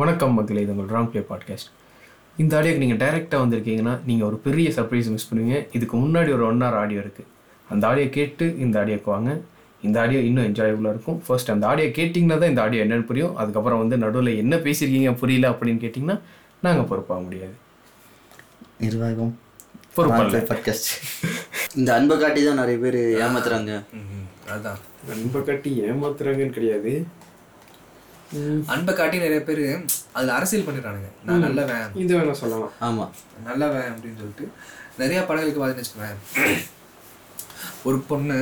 [0.00, 1.70] வணக்கம் மக்களே இது உங்கள் ராங் ப்ளே பாட்காஸ்ட்
[2.42, 5.56] இந்த ஆடியோக்கு நீங்கள் டைரெக்டாக வந்திருக்கீங்கன்னா நீங்கள் ஒரு பெரிய சர்ப்ரைஸ் மிஸ் பண்ணுவீங்க.
[5.76, 7.28] இதுக்கு முன்னாடி ஒரு ஒன் ஹவர் ஆடியோ இருக்குது
[7.72, 9.30] அந்த ஆடியோ கேட்டு இந்த ஆடியோக்கு வாங்க.
[9.86, 11.18] இந்த ஆடியோ இன்னும் என்ஜாயபுளாக இருக்கும்.
[11.26, 13.34] ஃபர்ஸ்ட் அந்த ஆடியோ கேட்டிங்கன்னா தான் இந்த ஆடியோ என்னன்னு புரியும்.
[13.42, 16.18] அதுக்கப்புறம் வந்து நடுவில் என்ன பேசியிருக்கீங்க புரியல அப்படின்னு கேட்டிங்கன்னா
[16.66, 17.54] நாங்கள் பொறுப்பாக முடியாது.
[18.84, 19.32] நிர்வாகம்
[19.96, 20.44] பொறுப்பல்ல.
[20.52, 20.90] பாட்காஸ்ட்
[21.80, 23.72] இந்த அன்பை காட்டி தான் நிறைய பேர் ஏமாத்துறாங்க.
[24.52, 24.80] அதுதான்
[25.10, 26.92] நண்பை கட்டி ஏமாத்துறாங்கன்னு கிடையாது.
[28.66, 31.08] அன்பை காட்டி நிறைய பேர் அதுல அரசியல் பண்ணிடுறானுங்க.
[31.24, 31.94] நான் நல்லவன்.
[31.94, 32.72] இது வேணா சொல்லலாம்.
[32.80, 33.06] ஆமா.
[33.44, 34.50] நல்லவன் அப்படின்னு சொல்லிட்டு
[34.98, 36.60] நிறைய படங்களுக்கு பார்த்துன்னு வச்சுக்கோவேன்
[37.84, 38.38] ஒரு பொண்ணு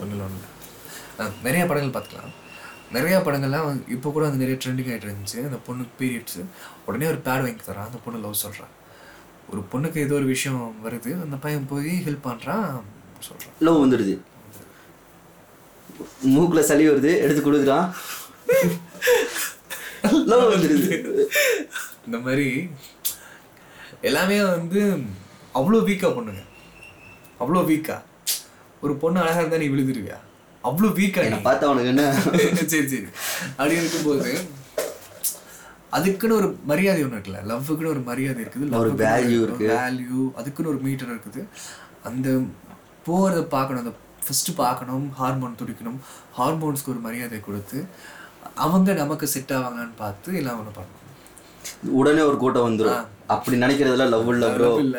[0.00, 2.32] ஒன்றும் ஒன்று நிறைய படங்கள் பார்த்துக்கலாம்
[2.92, 5.38] நிறைய படங்கள்லாம் இப்போ கூட வந்து நிறைய ட்ரெண்டிங் ஆகிட்டு இருந்துச்சு.
[5.48, 6.44] அந்த பொண்ணுக்கு பீரியட்ஸு
[6.86, 7.88] உடனே ஒரு பேட் வாங்கி தரான்.
[7.88, 8.72] அந்த பொண்ணு லவ் சொல்கிறான்
[9.50, 11.10] ஒரு பொண்ணுக்கு ஏதோ ஒரு விஷயம் வருது.
[11.22, 12.80] அந்த பையன் போய் ஹெல்ப் பண்ணுறான்
[13.18, 14.14] சொல்கிறான் லவ் வந்துடுது.
[16.34, 17.88] மூக்குல சளி வருது எடுத்து கொடுக்குறான்.
[20.30, 20.96] லவ் வந்துடுது
[22.06, 22.48] இந்த மாதிரி
[24.08, 24.80] எல்லாமே வந்து
[25.58, 26.42] அவ்வளோ வீக்காக பொண்ணுங்க.
[27.42, 27.96] அவ்வளோ வீக்கா.
[28.84, 30.18] ஒரு பொண்ணு அழகா இருந்தா நீ விழுதுருவியா
[30.64, 32.04] அவ்வளோ வீக்கா என்னை பார்த்தா அவனுக்கு என்ன?
[32.72, 33.08] சரி சரி.
[33.56, 34.30] அப்படி இருக்கும்போது
[35.96, 37.40] அதுக்குன்னு ஒரு மரியாதை ஒன்று இருக்குல்ல?
[37.50, 39.66] லவ்வுக்குன்னு ஒரு மரியாதை இருக்குது ஒரு value இருக்கு.
[39.72, 41.42] வேல்யூ அதுக்குன்னு ஒரு மீட்டர் இருக்குது.
[42.08, 42.28] அந்த
[43.06, 43.92] போகிறத பார்க்கணும் அந்த
[44.24, 45.98] ஃபர்ஸ்ட் பார்க்கணும் ஹார்மோன் துடிக்கணும்
[46.38, 47.78] ஹார்மோன்ஸ்க்கு ஒரு மரியாதை கொடுத்து
[48.64, 51.00] அவங்க நமக்கு செட் ஆவாங்களான்னு பார்த்து எல்லாம் ஒன்று பண்ணணும்.
[51.98, 54.98] உடனே ஒரு கூட்டம் வந்துடும் அப்படி நினைக்கிறதுல லவ் இல்ல ப்ரோ இல்ல.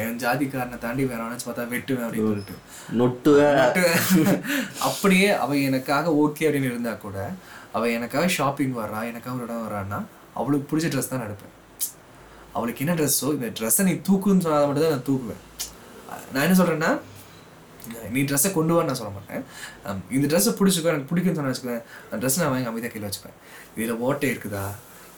[0.00, 2.54] என் ஜாதிக்காரனை தாண்டி வேற நினைச்சு பார்த்தா வெட்டுவேன் அப்படின்னு சொல்லிட்டு.
[3.00, 3.58] நொட்டுவேன்.
[4.88, 7.16] அப்படியே அவ எனக்காக ஓகே அப்படின்னு இருந்தா கூட
[7.76, 9.98] அவ எனக்காக ஷாப்பிங் வர்றா எனக்காக ஒரு இடம் வர்றான்னா
[10.36, 11.52] அவளுக்கு பிடிச்ச ட்ரெஸ் தான் எடுப்பேன்.
[12.56, 15.42] அவளுக்கு என்ன ட்ரெஸ்ஸோ இந்த ட்ரெஸ்ஸை நீ தூக்குன்னு சொன்னா மட்டும் தான் நான் தூக்குவேன்.
[16.32, 16.90] நான் என்ன சொல்றேன்னா
[18.14, 19.42] நீ ட்ரெஸ்ஸை கொண்டு வா நான் சொல்ல மாட்டேன்.
[20.16, 23.36] இந்த ட்ரெஸ்ஸை பிடிச்சிக்கோ எனக்கு பிடிக்குன்னு சொன்னா வச்சுக்கோவேன் அந்த ட்ரெஸ் நான் வாங்கி அமைதியாக கையில் வச்சுப்பேன்.
[23.76, 24.64] இதில் ஓட்டை இருக்குதா?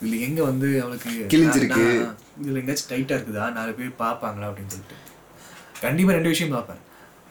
[0.01, 1.85] இதில் எங்கே வந்து அவளுக்கு கிழிஞ்சிருக்கு.
[2.41, 3.45] இதில் எங்கேயாச்சும் டைட்டாக இருக்குதா?
[3.59, 4.49] நாலு பேர் பார்ப்பாங்களா?
[4.51, 4.99] அப்படின்னு சொல்லிட்டு.
[5.85, 6.83] கண்டிப்பாக ரெண்டு விஷயம் பார்ப்பேன்.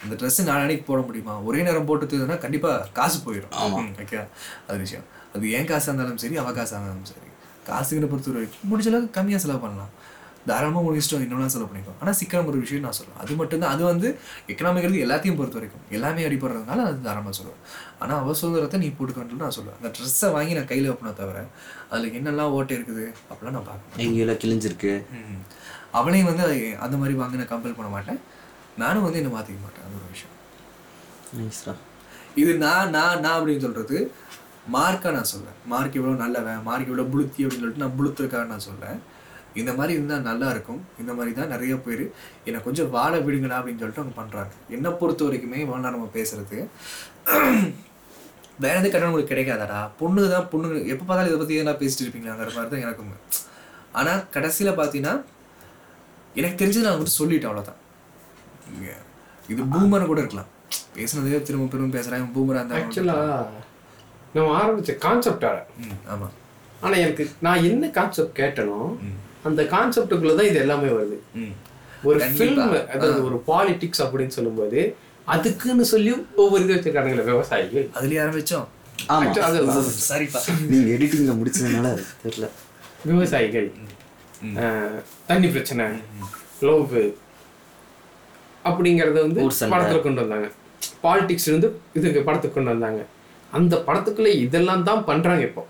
[0.06, 1.35] இந்த ட்ரெஸ் நாளைக்கு போட முடியுமா?
[1.50, 3.53] ஒரே நேரம் போட்டுதுன்னா கண்டிப்பாக காசு போயிடும்.
[4.03, 4.18] ஓகே
[4.68, 5.06] அது விஷயம்.
[5.35, 7.29] அது என் காசாக இருந்தாலும் சரி அவ காசாக இருந்தாலும் சரி.
[7.69, 9.94] காசுங்கிற பொறுத்த வரைக்கும் முடிஞ்ச அளவுக்கு கம்மியாக செலவு பண்ணலாம்.
[10.50, 13.83] தாராளமாக உங்களுக்கு இஷ்டம் இன்னொன்னா செலவு பண்ணிக்கோ ஆனால் சிக்கனம் ஒரு விஷயம் நான் சொல்லுவேன் அது மட்டும்தான் அது
[13.89, 14.07] வந்து
[14.51, 15.83] எக்கனாமிக்கிறது எல்லாத்தையும் பொறுத்த வரைக்கும்.
[15.97, 17.61] எல்லாமே அடிப்படுறதுனால அது தாராளமாக சொல்லுவேன்.
[18.01, 19.78] ஆனால் அவ சுதந்திரத்தை நீ போட்டுக்கணும்னு நான் சொல்லுவேன்.
[19.79, 21.39] அந்த ட்ரெஸ்ஸை வாங்கி நான் கையில் வைப்பேனே தவிர
[21.91, 24.94] அதில் என்னெல்லாம் ஓட்டை இருக்குது அப்படிலாம் நான் பார்க்கணும் எங்கேயெல்லாம் கிழிஞ்சிருக்கு.
[25.19, 25.41] ம்.
[26.00, 28.22] அவளையும் வந்து அதை அந்த மாதிரி வாங்க நான் கம்பல் பண்ண மாட்டேன்.
[28.83, 29.85] நானும் வந்து என்னை மாற்றிக்க மாட்டேன்.
[29.88, 30.33] அது ஒரு விஷயம்.
[31.38, 31.75] நைஸ்ரா
[32.41, 33.97] இது நான் நான் நான் அப்படின்னு சொல்றது
[34.75, 35.57] மார்க்கா நான் சொல்றேன்.
[35.72, 38.97] மார்க் இவ்வளோ நல்லவன் மார்க் இவ்வளோ புளுத்தி அப்படின்னு சொல்லிட்டு நான் புளுத்துருக்கான்னு நான் சொல்றேன்.
[39.56, 40.82] இந்த மாதிரி இருந்தால் நல்லா இருக்கும்.
[41.02, 42.04] இந்த மாதிரி தான் நிறைய பேர்
[42.48, 44.54] என்னை கொஞ்சம் வாழ விடுங்கடா அப்படின்னு சொல்லிட்டு அவங்க பண்றாங்க.
[44.76, 46.58] என்னை பொறுத்த வரைக்குமே நேரம் நம்ம பேசுறது.
[48.64, 49.80] வேற எந்த கடன் உங்களுக்கு கிடைக்காதாடா.
[50.00, 53.16] பொண்ணு தான் பொண்ணு எப்போ பார்த்தாலும் இதை பற்றி எதனா பேசிட்டு இருப்பீங்களாங்கிற மாதிரி தான் எனக்குமே.
[54.00, 55.16] ஆனால் கடைசியில் பார்த்தீங்கன்னா
[56.36, 57.82] எனக்கு தெரிஞ்சது நான் வந்து சொல்லிட்டேன் அவ்வளோதான்
[59.50, 60.50] இது பூமர் கூட இருக்கலாம்.
[60.96, 62.32] பேசுனதே திரும்ப திரும்ப பேசுறேன்.
[62.36, 63.62] பூமரா இருந்தா ஆக்சுவலாக
[64.36, 66.28] நம்ம ஆரம்பிச்ச கான்செப்டால ம், ஆமா.
[66.82, 68.80] ஆனால் எனக்கு நான் என்ன கான்செப்ட் கேட்டனோ
[69.47, 71.17] அந்த கான்செப்டுக்குள்ள தான் இது எல்லாமே வருது.
[72.07, 72.61] ஒரு ஃபில்ம்
[72.94, 74.79] அதாவது ஒரு பாலிடிக்ஸ் அப்படின்னு சொல்லும்போது
[75.33, 76.11] அதுக்குன்னு சொல்லி
[76.41, 77.85] ஒவ்வொரு இது வச்சிருக்கானுங்களே விவசாயிகள்.
[77.97, 78.66] அதுலயே ஆரம்பிச்சோம்.
[79.13, 79.22] ஆமா.
[80.09, 80.39] சரிப்பா.
[80.72, 81.89] நீங்க எடிட்டிங்ல முடிச்சதுனால
[82.23, 82.47] தெரியல.
[83.11, 83.69] விவசாயிகள்.
[85.29, 85.85] தண்ணி பிரச்சனை
[86.67, 86.95] லவ்
[88.69, 89.39] அப்படிங்கறத வந்து.
[89.73, 90.47] படத்துல கொண்டு வந்தாங்க.
[91.03, 91.67] பாலிடிக்ஸ் இருந்து
[92.00, 93.01] இதுக்கு படத்துக்கு கொண்டு வந்தாங்க.
[93.57, 95.63] அந்த படத்துக்குள்ள இதெல்லாம் தான் பண்றாங்க இப்போ.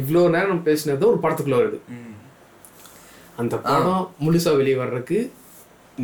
[0.00, 1.78] இவ்வளோ நேரம் நம்ம பேசினது ஒரு படத்துக்குள்ள வருது.
[3.40, 5.18] அந்த படம் முழுசா வெளியே வர்றதுக்கு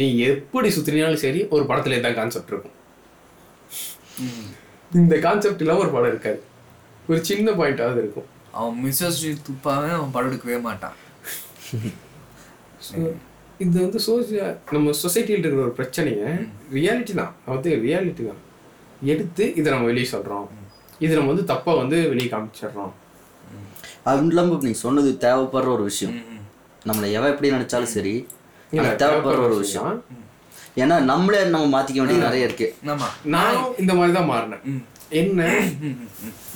[0.00, 2.76] நீ எப்படி சுத்தினாலும் சரி ஒரு படத்துல இதான் கான்செப்ட் இருக்கும்.
[5.00, 6.40] இந்த கான்செப்ட் இல்லாம ஒரு படம் இருக்காது.
[7.10, 8.28] ஒரு சின்ன பாயிண்டாவது இருக்கும்.
[8.58, 10.96] அவன் மிஸ்ஸஸ் துப்பாவே அவன் படம் எடுக்கவே மாட்டான்.
[13.64, 14.42] இது வந்து சோசிய
[14.74, 16.30] நம்ம சொசைட்டியில் இருக்கிற ஒரு பிரச்சனையை
[16.76, 17.34] ரியாலிட்டி தான்.
[17.52, 18.42] வந்து ரியாலிட்டி தான்.
[19.12, 20.46] எடுத்து இதை நம்ம வெளியே சொல்றோம்.
[21.04, 22.92] இது நம்ம வந்து தப்பா வந்து வெளியே காமிச்சிடுறோம்.
[24.10, 26.16] அது இல்லாம நீ சொன்னது தேவைப்படுற ஒரு விஷயம்.
[26.88, 28.14] நம்மளை எவன் எப்படி நினைச்சாலும் சரி
[29.02, 29.94] தேவைப்படுற ஒரு விஷயம்.
[30.82, 32.66] ஏன்னா நம்மளே நம்ம மாத்திக்க வேண்டியது நிறைய இருக்கு.
[32.92, 33.08] ஆமா.
[33.34, 34.64] நானும் இந்த மாதிரி தான் மாறினேன்.
[35.20, 35.42] என்ன?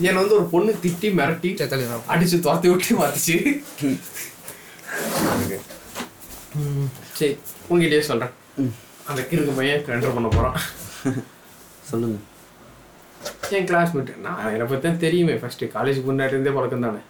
[0.06, 1.50] என்னை வந்து ஒரு பொண்ணு திட்டி மிரட்டி.
[2.14, 3.36] அடிச்சு துரத்தி விட்டு மாத்திச்சு.
[7.18, 7.34] சரி
[7.70, 8.34] உங்ககிட்டயே சொல்றேன்.
[9.10, 10.58] அந்த கிறுக்கு பையன் கண்ட்ரோல் பண்ண போறான்.
[11.90, 12.18] சொல்லுங்க.
[13.56, 17.00] என் கிளாஸ்மேட் நான் என்னை பற்றி தான் தெரியுமே ஃபர்ஸ்ட் காலேஜ் முன்னாடி இருந்தே பழக்கம் தானே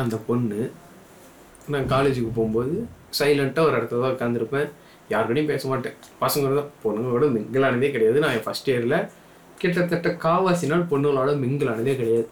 [0.00, 0.60] அந்த பொண்ணு
[1.72, 2.74] நான் காலேஜுக்கு போகும்போது
[3.18, 4.66] சைலண்ட்டாக ஒரு இடத்துல தான் உட்காந்துருப்பேன்
[5.12, 5.96] யாருக்கூடையும் பேச மாட்டேன்.
[6.22, 8.18] பசங்க தான் பொண்ணுங்க கூட மிங்கிலானதே கிடையாது.
[8.24, 8.98] நான் என் ஃபஸ்ட் இயரில்
[9.60, 12.26] கிட்டத்தட்ட காவாசி நாள் பொண்ணுகளோட மிங்கிள் ஆனதே கிடையாது.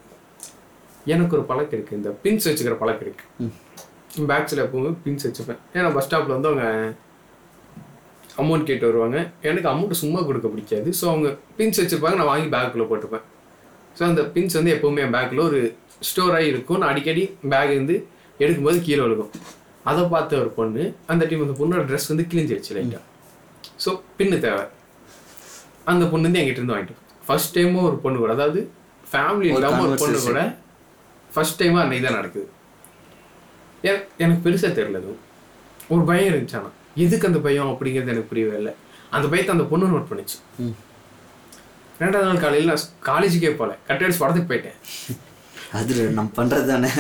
[1.15, 5.61] எனக்கு ஒரு பழக்கம் இருக்குது இந்த பின்ஸ் வச்சுக்கிற பழக்கம் இருக்குது பேக்ஸில் எப்பவுமே பின்ஸ் வச்சுப்பேன்.
[5.77, 6.67] ஏன்னா பஸ் ஸ்டாப்பில் வந்து அவங்க
[8.43, 9.19] அமௌண்ட் கேட்டு வருவாங்க.
[9.49, 10.91] எனக்கு அமௌண்ட் சும்மா கொடுக்க பிடிக்காது.
[11.01, 11.29] ஸோ அவங்க
[11.59, 13.25] பின்ஸ் வச்சுருப்பாங்க நான் வாங்கி பேக்குள்ளே போட்டுப்பேன்.
[13.99, 15.61] ஸோ அந்த பின்ஸ் வந்து எப்போவுமே என் பேக்கில் ஒரு
[16.09, 17.23] ஸ்டோராகி இருக்கும் நான் அடிக்கடி
[17.53, 17.97] பேக் வந்து
[18.43, 19.33] எடுக்கும்போது கீழே விழுகும்.
[19.91, 23.03] அதை பார்த்த ஒரு பொண்ணு அந்த டீம் அந்த பொண்ணோட ட்ரெஸ் வந்து கிழிஞ்சிருச்சு லைட்டாக
[23.85, 24.65] ஸோ பின்னு தேவை.
[25.93, 26.97] அந்த பொண்ணு வந்து என்கிட்ட இருந்து வாங்கிட்டு
[27.27, 28.61] ஃபர்ஸ்ட் டைமும் ஒரு பொண்ணு கூட அதாவது
[29.05, 30.21] ஃபேமிலி இல்லாமல் ஒரு பொண்ணு.
[30.29, 30.41] கூட
[31.31, 32.47] ஃபர்ஸ்ட் டைமாக அந்த இதாக நடக்குது.
[34.25, 35.13] எனக்கு பெருசாக தெரியல அது
[35.95, 36.71] ஒரு பயம் இருந்துச்சு ஆனா.
[37.05, 38.73] எதுக்கு அந்த பயம் அப்படிங்கிறது எனக்கு புரியவே இல்லை.
[39.17, 40.37] அந்த பயத்தை அந்த பொண்ணு நோட் பண்ணுச்சு.
[42.03, 44.79] ரெண்டாவது நாள் காலையில் நான் காலேஜுக்கே போகல கட்டடிச்சு படத்துக்கு போயிட்டேன்.
[45.79, 46.91] அது நம்ம பண்றது தானே?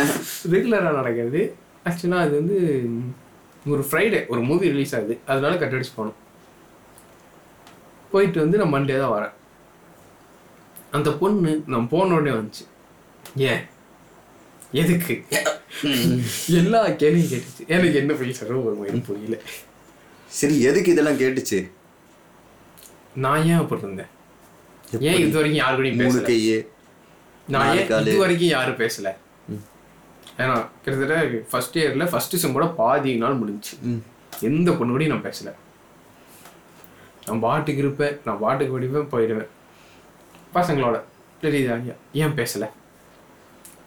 [0.53, 1.41] ரெகுலராக நடக்கிறது
[1.88, 2.59] ஆக்சுவலாக அது வந்து
[3.73, 5.15] ஒரு ஃப்ரைடே ஒரு மூவி ரிலீஸ் ஆகுது.
[5.26, 6.19] அதனால கட்டடிச்சு போனோம்
[8.12, 9.35] போயிட்டு வந்து நான் மண்டே தான் வரேன்.
[10.97, 12.65] அந்த பொண்ணு நான் போன உடனே வந்துச்சு.
[13.50, 13.62] ஏன்?
[14.82, 15.15] எதுக்கு?
[16.61, 17.62] எல்லா கேள்வியும் கேட்டுச்சு.
[17.75, 19.38] எனக்கு என்ன போய் சொல்ற ஒரு மயிலும் புரியல.
[20.38, 21.59] சரி எதுக்கு இதெல்லாம் கேட்டுச்சு?
[23.25, 24.12] நான் ஏன் அப்படி இருந்தேன்?
[25.09, 26.25] ஏன் இது வரைக்கும் யாரு கூடயும் பேசல?
[27.49, 27.76] நான்.
[27.76, 29.14] இது வரைக்கும் யாரும் பேசல.
[30.38, 33.99] ஏன்னா கிட்டத்தட்ட ஃபர்ஸ்ட் இயர்ல ஃபர்ஸ்ட் செம்மோட பாதி நாள் முடிஞ்சுச்சு.
[34.41, 35.52] எந்த பொண்ணு நான் பேசல.
[37.26, 39.49] நான் பாட்டுக்கு இருப்பேன் நான் பாட்டுக்கு படிப்பேன் போயிடுவேன்.
[40.55, 41.00] பசங்களோட
[41.43, 41.93] தெரியுதா ஐயா?
[42.12, 42.69] ஏன் பேசல?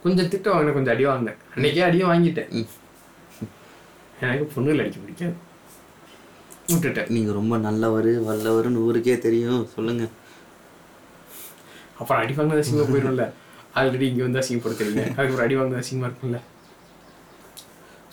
[0.03, 1.38] கொஞ்சம் திட்டம் வாங்கினேன் கொஞ்சம் அடி வாங்கினேன்.
[1.56, 2.68] அன்னைக்கே அடியும் வாங்கிட்டேன்.
[4.21, 5.36] எனக்கு பொண்ணுகள் அடிக்க பிடிக்காது.
[6.68, 7.10] விட்டுட்டேன்.
[7.10, 9.68] நீங்க ரொம்ப நல்லவர் வல்லவர்னு ஊருக்கே தெரியும்.
[9.75, 10.07] சொல்லுங்க.
[12.00, 13.31] அப்புறம் அடி வாங்கினது அசிங்கமாக போயிடும்ல
[13.77, 16.39] ஆல்ரெடி இங்கே வந்து அசிங்கப்படுத்துறீங்க அதுக்கப்புறம் அடி வாங்கினது அசிங்கமாக இருக்கும்ல.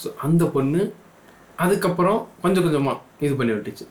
[0.02, 0.80] ஸோ அந்த பொண்ணு
[1.64, 3.84] அதுக்கப்புறம் கொஞ்சம் கொஞ்சமாக இது பண்ணி விட்டுச்சு.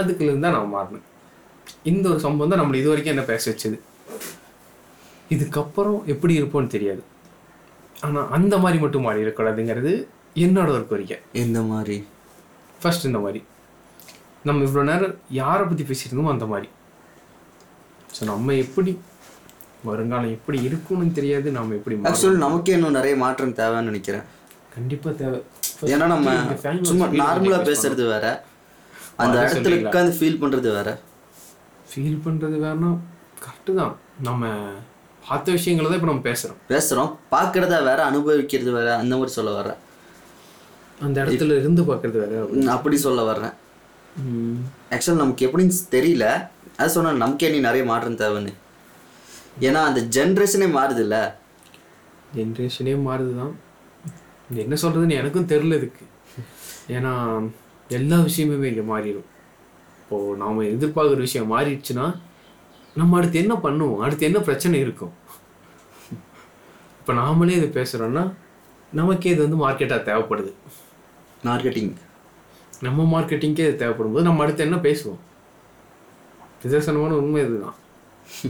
[0.00, 1.06] அதுக்குலேருந்து தான் நான் மாறினேன்.
[1.90, 3.78] இந்த ஒரு சம்பவம் தான் நம்மளை இது வரைக்கும் என்ன பேச வச்சது.
[5.34, 7.02] இதுக்கப்புறம் எப்படி இருப்போம்னு தெரியாது.
[8.06, 9.92] ஆனால் அந்த மாதிரி மட்டும் மாறி இருக்கக்கூடாதுங்கிறது
[10.44, 11.18] என்னோட ஒரு கோரிக்கை.
[11.42, 11.96] எந்த மாதிரி?
[12.82, 13.40] ஃபர்ஸ்ட் இந்த மாதிரி.
[14.48, 16.68] நம்ம இவ்வளோ நேரம் யாரை பற்றி பேசிட்டு இருந்தோமோ அந்த மாதிரி.
[18.16, 18.92] ஸோ நம்ம எப்படி
[19.88, 21.96] வருங்காலம் எப்படி இருக்கும்னு தெரியாது நம்ம எப்படி.
[22.10, 24.26] ஆக்சுவலி நமக்கே இன்னும் நிறைய மாற்றம் தேவைன்னு நினைக்கிறேன்.
[24.74, 25.38] கண்டிப்பா தேவை.
[25.92, 26.34] ஏன்னா நம்ம
[26.90, 28.26] சும்மா feel நார்மலா பண்ணி பேசுறது வேற.
[29.22, 29.78] அந்த இடத்துல?
[29.86, 30.90] உட்காந்து ஃபீல் பண்றது வேற.
[31.90, 32.90] ஃபீல் பண்ணுறது வேணா
[33.44, 33.94] கரெக்டு தான்.
[34.28, 34.52] நம்ம
[35.28, 37.10] பார்த்த விஷயங்களை தான் இப்போ நம்ம பேசுகிறோம் பேசுறோம்.
[37.34, 39.80] பார்க்கறத வேற அனுபவிக்கிறது வேற அந்த மாதிரி சொல்ல வர்றேன்.
[41.06, 42.46] அந்த இடத்துல இருந்து பார்க்கறது வேற.
[42.76, 43.54] அப்படி சொல்ல வர்றேன்.
[44.94, 46.26] ஆக்சுவல் நமக்கு எப்படின்னு தெரியல.
[46.80, 48.52] அது சொன்ன நமக்கே நீ நிறைய மாற்றம் தேவைன்னு.
[49.56, 51.16] ஏன்னா அந்த ஜென்ரேஷனே மாறுது இல்ல
[52.34, 53.54] ஜென்ரேஷனே மாறுது தான்
[54.50, 56.04] இது என்ன சொல்கிறதுன்னு எனக்கும் தெரில இதுக்கு.
[56.88, 57.12] ஏன்னா
[57.90, 59.28] எல்லா விஷயமுமே இங்கே மாறிடும்
[60.00, 62.06] இப்போது நாம் எதிர்பார்க்குற விஷயம் மாறிடுச்சுன்னா
[62.96, 64.00] நம்ம அடுத்து என்ன பண்ணுவோம்?
[64.04, 65.12] அடுத்து என்ன பிரச்சனை இருக்கும்?
[67.00, 68.24] இப்போ நாமளே இது பேசுகிறோன்னா
[68.92, 70.52] நமக்கே இது வந்து மார்க்கெட்டாக தேவைப்படுது.
[71.44, 71.92] மார்க்கெட்டிங்
[72.82, 75.20] நம்ம மார்க்கெட்டிங்கே இது தேவைப்படும் போது நம்ம அடுத்து என்ன பேசுவோம்?
[76.60, 77.76] நிதர்சனமான உண்மை இதுதான்.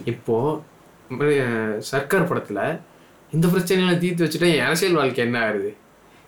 [0.04, 0.69] இப்போ அஹ்,
[1.78, 2.80] சர்க்கார் படத்துல
[3.32, 5.76] இந்த பிரச்சனைகளை தீர்த்து வச்சுட்டா என் அரசியல் வாழ்க்கை என்ன ஆகுது?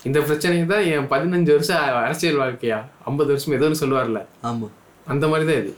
[0.02, 2.84] இந்த பிரச்சனைக்கு தான் என் பதினஞ்சு வருஷம் அரசியல் வாழ்க்கையா?
[3.04, 4.26] ஐம்பது வருஷம் ஒன்று சொல்லுவார்ல.
[4.42, 4.68] ஆமா.
[5.06, 5.76] அந்த மாதிரி தான் இது.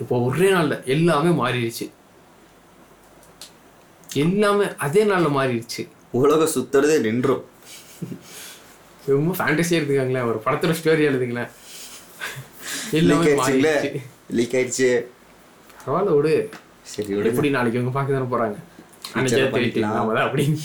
[0.00, 1.90] இப்போ ஒரே நாள்ல எல்லாமே மாறிடுச்சு.
[4.14, 5.88] எல்லாமே அதே நாள்ல மாறிடுச்சு.
[6.10, 7.44] உலகம் சுத்துறதே நின்றோம்.
[9.06, 10.26] ரொம்ப ஃபேண்டஸியாக எடுத்துக்காங்களேன்.
[10.26, 11.50] ஒரு படத்தோட ஸ்டோரி எழுதுங்களேன்.
[12.92, 13.34] எல்லாமே
[14.28, 15.06] லீக் ஆயிடுச்சு.
[15.86, 16.50] பரவாயில்ல விடு.
[16.92, 18.60] சரி எப்படி நாளைக்கு அவங்க பார்க்க தானே
[19.16, 19.36] அன்னைக்கே.
[19.54, 20.56] தெரிவிக்கலாம் அப்படின்னு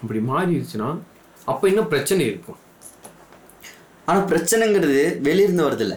[0.00, 0.22] அப்படி.
[0.30, 0.88] மாறிடுச்சுன்னா
[1.52, 2.58] அப்ப இன்னும் பிரச்சனை இருக்கும்?
[4.08, 5.94] ஆனா பிரச்சனைங்கிறது வெளியிருந்து வருது இல்ல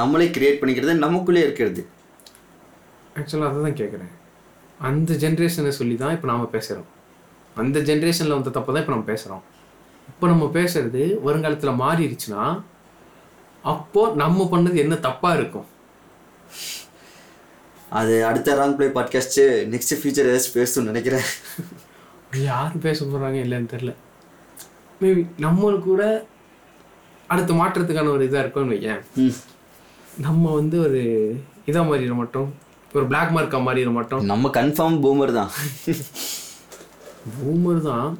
[0.00, 1.82] நம்மளே கிரியேட் பண்ணிக்கிறது நமக்குள்ளே இருக்கிறது.
[3.20, 4.12] ஆக்சுவலாக அதை தான் கேட்குறேன்
[4.80, 6.88] அந்த ஜென்ரேஷனை சொல்லி தான் இப்போ நாம பேசுகிறோம்
[7.56, 9.42] அந்த ஜென்ரேஷனில் வந்த தப்பு தான் இப்போ நம்ம பேசுகிறோம்
[10.12, 12.44] இப்போ நம்ம பேசுறது வருங்காலத்தில் மாறிடுச்சுன்னா
[13.64, 15.68] அப்போ நம்ம பண்ணது என்ன தப்பாக இருக்கும்?
[17.92, 19.40] அது அடுத்த wrong play podcast
[19.72, 21.26] next future ஏதாச்சும் பேசணும்னு நினைக்கிறேன்.
[22.40, 23.92] யார் பேச போகிறாங்க இல்லைன்னு தெரில
[25.00, 26.02] மேபி நம்மளுக்கு கூட
[27.26, 29.34] அடுத்த மாற்றத்துக்கான ஒரு இதாக இருக்கும்னு ம்.
[30.18, 31.00] நம்ம வந்து ஒரு
[31.66, 32.48] இதாக மாறிட மாட்டோம்.
[32.92, 34.24] ஒரு பிளாக் மார்க்காக மாறிட மாட்டோம்.
[34.24, 35.50] நம்ம கன்ஃபார்ம் பூமர் தான்.
[37.36, 38.18] பூமர் தான்.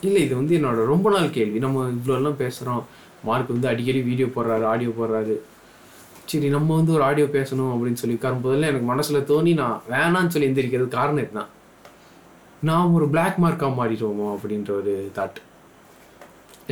[0.00, 1.58] இல்லை இது வந்து என்னோட ரொம்ப நாள் கேள்வி.
[1.58, 2.82] நம்ம இவ்வளோலாம் பேசுகிறோம்
[3.22, 5.34] மார்க் வந்து அடிக்கடி வீடியோ போடுறாரு ஆடியோ போடுறாரு.
[6.30, 10.48] சரி நம்ம வந்து ஒரு ஆடியோ பேசணும் அப்படின்னு சொல்லி உட்காரும்போதெல்லாம் எனக்கு மனசில் தோணி நான் வேணான்னு சொல்லி
[10.50, 11.50] எந்திரிக்கிறது காரணம் இதுதான்.
[12.68, 15.40] நாம் ஒரு பிளாக் மார்க்காக மாறிடுவோமோ அப்படின்ற ஒரு தாட்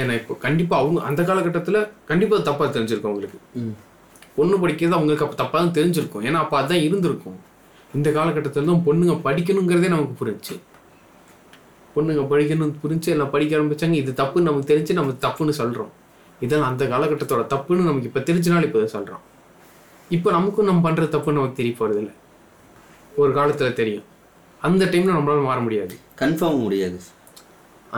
[0.00, 1.80] ஏன்னா இப்போ கண்டிப்பாக அவங்க அந்த காலகட்டத்தில்
[2.10, 3.38] கண்டிப்பாக தப்பாக தெரிஞ்சிருக்கும் அவங்களுக்கு.
[4.36, 6.24] பொண்ணு படிக்கிறது அவங்களுக்கு அப்போ தப்பாக தான் தெரிஞ்சிருக்கும்.
[6.28, 7.38] ஏன்னா அப்போ அதான் இருந்திருக்கும்.
[7.96, 10.54] இந்த காலகட்டத்தில் தான் பொண்ணுங்க படிக்கணுங்கிறதே நமக்கு புரிஞ்சுச்சு.
[11.96, 13.98] பொண்ணுங்க படிக்கணும்னு புரிஞ்சு எல்லாம் படிக்க ஆரம்பிச்சாங்க.
[14.02, 15.92] இது தப்புன்னு நமக்கு தெரிஞ்சு நம்ம தப்புன்னு சொல்கிறோம்
[16.46, 19.22] இதெல்லாம் அந்த காலகட்டத்தோட தப்புன்னு நமக்கு இப்போ தெரிஞ்சனால இப்போ சொல்கிறோம்
[20.16, 22.12] இப்போ நமக்கும் நம்ம பண்ணுற தப்புன்னு நமக்கு தெரிய போகிறதில்ல
[23.22, 24.06] ஒரு காலத்தில் தெரியும்.
[24.60, 25.94] அந்த டைமில் நம்மளால மாற முடியாது.
[26.20, 26.98] கன்ஃபார்ம் முடியாது.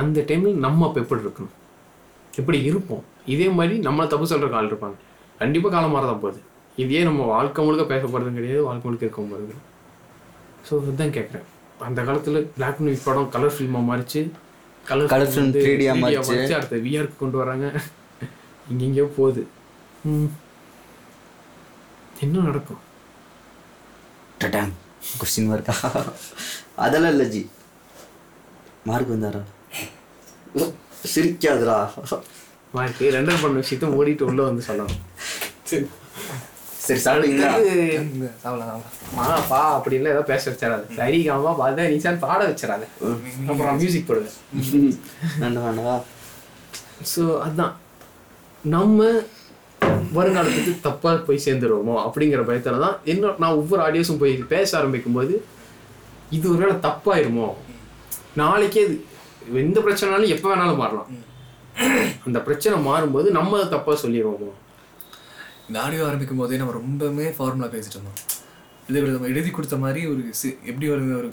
[0.01, 1.55] அந்த டைமில் நம்ம அப்போ எப்படி இருக்கணும்?
[2.41, 3.05] எப்படி இருப்போம்?
[3.35, 4.97] இதே மாதிரி நம்மளை தப்பு சொல்கிற ஆள் இருப்பாங்க.
[5.41, 6.41] கண்டிப்பாக காலம் மாறதான் போகுது.
[6.85, 9.57] இதே நம்ம வாழ்க்கை முழுக்க பேச போகிறதும் கிடையாது வாழ்க்கை முழுக்க இருக்க போகிறது
[10.69, 11.47] ஸோ இதுதான் கேட்குறேன்
[11.89, 14.21] அந்த காலத்தில் பிளாக் அண்ட் ஒயிட் படம் கலர் ஃபில்மாக மாறிச்சு.
[14.85, 16.57] கலர் film 3D யா மாறிச்சு.
[16.59, 17.67] அடுத்த விஆருக்கு கொண்டு வராங்க.
[18.73, 19.43] இங்கெங்கேயோ போகுது.
[22.23, 22.83] என்ன நடக்கும்.
[24.43, 24.73] டடாங்.
[25.21, 25.75] கொஸ்டின் மார்க்கா
[26.85, 27.43] அதெல்லாம் இல்லை ஜி.
[28.89, 29.43] மார்க் வந்தாரா?
[31.13, 31.77] சிரிக்காதுடா.
[32.77, 35.03] மார்க்கு ரெண்டர் பண்ண விஷயத்த ஓடிட்டு உள்ளே வந்து சொல்லணும்.
[35.71, 35.85] சரி
[36.87, 38.83] சரி சாவலாம்
[39.19, 40.85] மாப்பா அப்படின்னு ஏதோ பேச வச்சிடாது.
[40.99, 42.87] சரிகாமா பார்த்தா நீசான் பாட வச்சிடாது.
[43.51, 44.31] அப்புறம் மியூசிக் போடுது
[45.43, 46.05] வேண்டாம் வேண்டாம்
[47.13, 47.75] ஸோ அதான்.
[48.75, 49.09] நம்ம
[50.15, 55.45] வருங்காலத்துக்கு தப்பாக போய் சேர்ந்துருவோமோ அப்படிங்கிற பயத்தில் தான் என்ன நான் ஒவ்வொரு ஆடியோஸும் போய் பேச ஆரம்பிக்கும் போது
[56.31, 57.55] இது ஒருவேளை தப்பாயிருமோ?
[58.35, 59.05] நாளைக்கே இது
[59.55, 61.09] எந்த பிரச்சனைனாலும் எப்போ வேணாலும் மாறலாம்.
[62.27, 64.51] அந்த பிரச்சனை மாறும்போது நம்ம அதை தப்பாக சொல்லிடுவோமோ?
[65.69, 68.19] இந்த ஆடியோ ஆரம்பிக்கும் போதே நம்ம ரொம்பவுமே ஃபார்முலா பேசிட்டு இருந்தோம்.
[68.89, 71.33] இது நம்ம எழுதி கொடுத்த மாதிரி ஒரு சி- எப்படி ஒரு ஒரு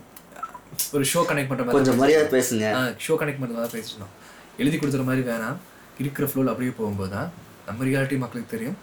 [0.93, 2.65] ஒரு ஷோ கனெக்ட் பண்ணுற மாதிரி கொஞ்சம் மரியாதை பேசுங்க.
[3.07, 4.13] ஷோ கனெக்ட் பண்ணுற மாதிரி பேசிட்டு இருந்தோம்.
[4.57, 5.57] எழுதி கொடுத்துற மாதிரி வேணாம்.
[5.97, 7.29] இருக்கிற ஃப்ளோவில் அப்படியே போகும்போது தான்
[7.78, 8.78] நம்ம ரியாலிட்டி மக்களுக்கு தெரியும்.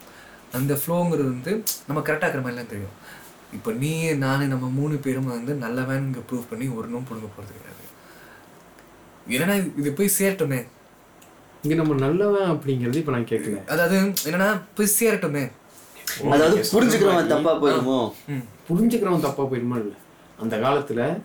[0.52, 3.16] அந்த ஃப்ளோங்கிறது வந்து நம்ம கரெக்டாக இருக்கிற மாதிரிலாம் தெரியும்.
[3.52, 7.58] இப்போ நீ நான் நம்ம மூணு பேரும் வந்து நல்லவன் இங்கே ப்ரூவ் பண்ணி ஒரு நோம் பிடுங்க போகிறது
[7.58, 7.86] கிடையாது.
[9.28, 10.66] ஏன்னா இது- போய் சேரட்டுமே.
[11.62, 15.50] இங்கே நம்ம நல்லவன் அப்படிங்கிறது இப்போ நான் கேட்கல அதாவது என்னன்னா போய் சேரட்டுமே.
[16.30, 18.12] அதாவது புரிஞ்சுக்கிறவன் தப்பா போயிருமோ?
[18.26, 18.44] ம்.
[18.68, 19.94] புரிஞ்சுக்கிறவன் தப்பா போயிருமா இல்லை.
[20.40, 21.20] அந்த காலத்துல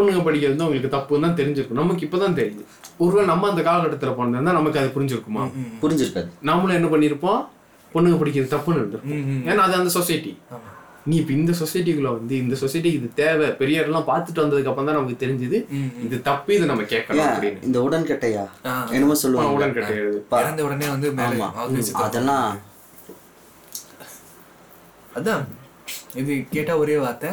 [0.00, 1.70] பொண்ணுங்க படிக்கிறது வந்து அவங்களுக்கு தப்புன்னு தான் தெரிஞ்சிருக்கும்.
[1.70, 2.64] நமக்கு இப்பதான் தெரியுது.
[2.98, 5.52] ஒருவேளை நம்ம அந்த காலகட்டத்துல பிறந்திருந்தா நமக்கு அது புரிஞ்சிருக்குமா?
[5.82, 6.28] புரிஞ்சிருக்காது.
[6.42, 7.46] நாமளும் என்ன பண்ணியிருப்போம்?
[7.94, 9.46] பொண்ணுங்க படிக்கிறது தப்புன்னு இருந்திருக்கும்.
[9.46, 10.38] ஏன்னா அது அந்த சொசைட்டி.
[11.04, 15.26] நீ இப்ப இந்த சொசைட்டிக்குள்ள வந்து இந்த சொசைட்டி இது தேவை பெரியாரெல்லாம் பார்த்துட்டு வந்ததுக்கு அப்புறம் தான் நமக்கு
[15.26, 15.66] தெரிஞ்சது
[16.04, 17.26] இது தப்பு இது நம்ம கேட்கணும் ஏன்?
[17.26, 17.62] அப்படின்னு.
[17.62, 18.48] இந்த உடன்கட்டையா.
[18.92, 19.52] என்னமோ சொல்லுவாங்க.
[19.52, 21.14] உடன் கட்டையாது பா- இறந்த உடனே வந்து
[21.92, 22.58] அதெல்லாம்
[25.14, 25.44] அதான்.
[26.14, 27.30] இது கேட்டா ஒரே வார்த்தை.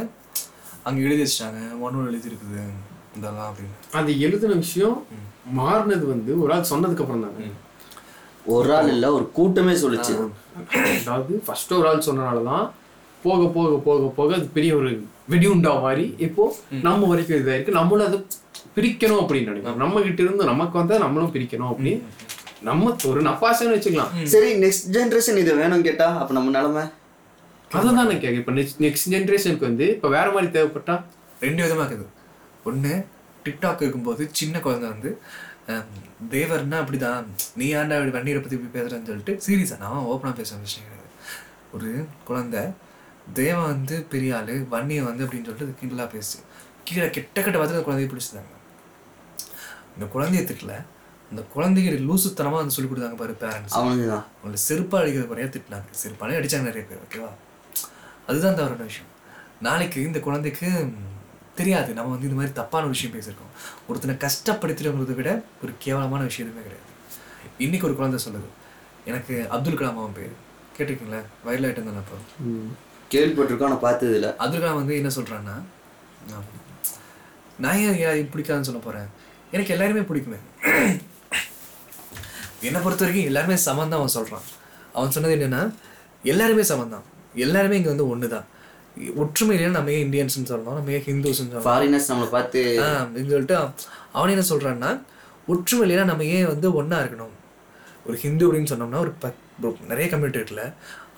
[0.88, 1.62] அங்க எழுதி வச்சிட்டாங்க.
[1.86, 2.62] ஒன்னும் எழுதி இருக்குது
[3.18, 3.78] இதெல்லாம் அப்படின்னு.
[4.00, 4.98] அது எழுதின விஷயம்
[5.60, 7.48] மாறினது வந்து ஒரு ஆள் சொன்னதுக்கு அப்புறம் தானே.
[8.56, 10.14] ஒரு ஆள் இல்ல ஒரு கூட்டமே சொல்லுச்சு.
[11.00, 12.66] அதாவது ஃபர்ஸ்ட் ஒரு ஆள் சொன்னனால தான்
[13.24, 14.90] போக போக போக போக அது பெரிய ஒரு
[15.32, 16.44] வெடியுண்டா மாதிரி இப்போ
[16.88, 17.78] நம்ம வரைக்கும் இதாக இருக்கு.
[17.80, 18.20] நம்மளும் அதை
[18.76, 19.82] பிரிக்கணும் அப்படின்னு நினைக்கிறோம்.
[19.84, 22.04] நம்ம கிட்ட இருந்து நமக்கு வந்தா நம்மளும் பிரிக்கணும் அப்படின்னு
[22.70, 24.14] நம்ம ஒரு நப்பாசன்னு வச்சுக்கலாம்.
[24.36, 26.86] சரி நெக்ஸ்ட் ஜெனரேஷன் இது வேணும் கேட்டா அப்ப நம்ம நிலைமை?
[27.72, 30.96] அதை தான் நான் கேட்க இப்போ நெக்ஸ்ட் நெக்ஸ்ட் ஜென்ரேஷனுக்கு வந்து இப்போ வேற மாதிரி தேவைப்பட்டா
[31.42, 32.08] ரெண்டு விதமா இருக்குது
[32.66, 32.94] ஒண்ணு
[33.46, 35.10] டிக்டாக் இருக்கும்போது சின்ன குழந்தை வந்து
[36.34, 37.24] தேவர்னா அப்படிதான்
[37.60, 41.10] நீ ஏன்டா இப்படி வண்டியை பத்தி இப்படி பேசுறேன்னு சொல்லிட்டு சீரியஸா நான் ஓப்பனா பேச விஷயம் கிடையாது
[41.74, 41.90] ஒரு
[42.24, 42.62] குழந்தை
[43.40, 46.38] தேவன் வந்து பெரிய ஆளு வன்னியை வந்து அப்படின்னு சொல்லிட்டு கிண்டலா பேசு
[46.88, 48.54] கீழே கெட்ட கெட்ட வார்த்தை அந்த குழந்தைய பிடிச்சிட்டாங்க.
[49.96, 50.74] இந்த குழந்தைய திட்டல.
[51.32, 55.90] அந்த குழந்தைக்கு லூசுத்தனமா வந்து சொல்லி கொடுத்தாங்க பாரு பேரண்ட்ஸ் அவனுக்கு தான் அவங்களை செருப்பா அடிக்கிறது குறையா திட்டினாங்க.
[56.02, 57.32] செருப்பாலே அடிச்சாங்க நிறைய பேர் ஓகேவா
[58.30, 59.12] அதுதான் தவறான விஷயம்.
[59.68, 60.70] நாளைக்கு இந்த குழந்தைக்கு
[61.60, 61.92] தெரியாது.
[61.98, 63.54] நம்ம வந்து இந்த மாதிரி தப்பான விஷயம் பேசியிருக்கோம்.
[63.88, 65.32] ஒருத்தனை கஷ்டப்படுத்திடுங்கிறத விட
[65.64, 66.86] ஒரு கேவலமான விஷயம் எதுவுமே கிடையாது.
[67.66, 68.50] இன்னைக்கு ஒரு குழந்தை சொல்லுது.
[69.10, 70.36] எனக்கு அப்துல் கலாம் அவன் பேர்.
[70.76, 71.22] கேட்டிருக்கீங்களா?
[71.48, 72.18] வைரல் ஆகிட்டு இருந்தானே அப்போ.
[73.14, 75.56] கேள்விப்பட்டிருக்கோம் ஆனா பார்த்தது இல்ல அப்துல் கலாம் வந்து என்ன சொல்றான்னா
[76.38, 76.48] ஆம்,
[77.64, 79.08] நான் ஏன் பிடிக்காதுன்னு சொல்ல போறேன்?
[79.56, 80.40] எனக்கு எல்லாருமே பிடிக்குமே.
[82.68, 84.46] என்னை பொறுத்த வரைக்கும் எல்லாருமே சமம் தான் அவன் சொல்றான்.
[84.98, 85.62] அவன் சொன்னது என்னன்னா
[86.34, 87.06] எல்லாருமே சமம் தான்
[87.36, 88.48] எல்லாருமே இங்க வந்து ஒண்ணுதான்.
[89.22, 90.78] ஒற்றுமை இல்லையா நம்ம ஏன் இந்தியன்ஸ்னு சொல்லணும்?
[90.78, 91.68] நம்ம ஏன் ஹிந்துஸ்னு சொல்லணும்?
[91.68, 93.58] ஃபாரினர்ஸ் நம்மளை பார்த்து அப்படின்னு சொல்லிட்டு
[94.18, 94.92] அவன் என்ன சொல்றான்னா
[95.54, 97.36] ஒற்றுமை இல்லையா நம்ம ஏன் வந்து ஒண்ணா இருக்கணும்?
[98.08, 99.44] ஒரு ஹிந்து அப்படின்னு சொன்னோம்னா ஒரு பத்
[99.92, 100.66] நிறைய கம்யூனிட்டி இருக்குல்ல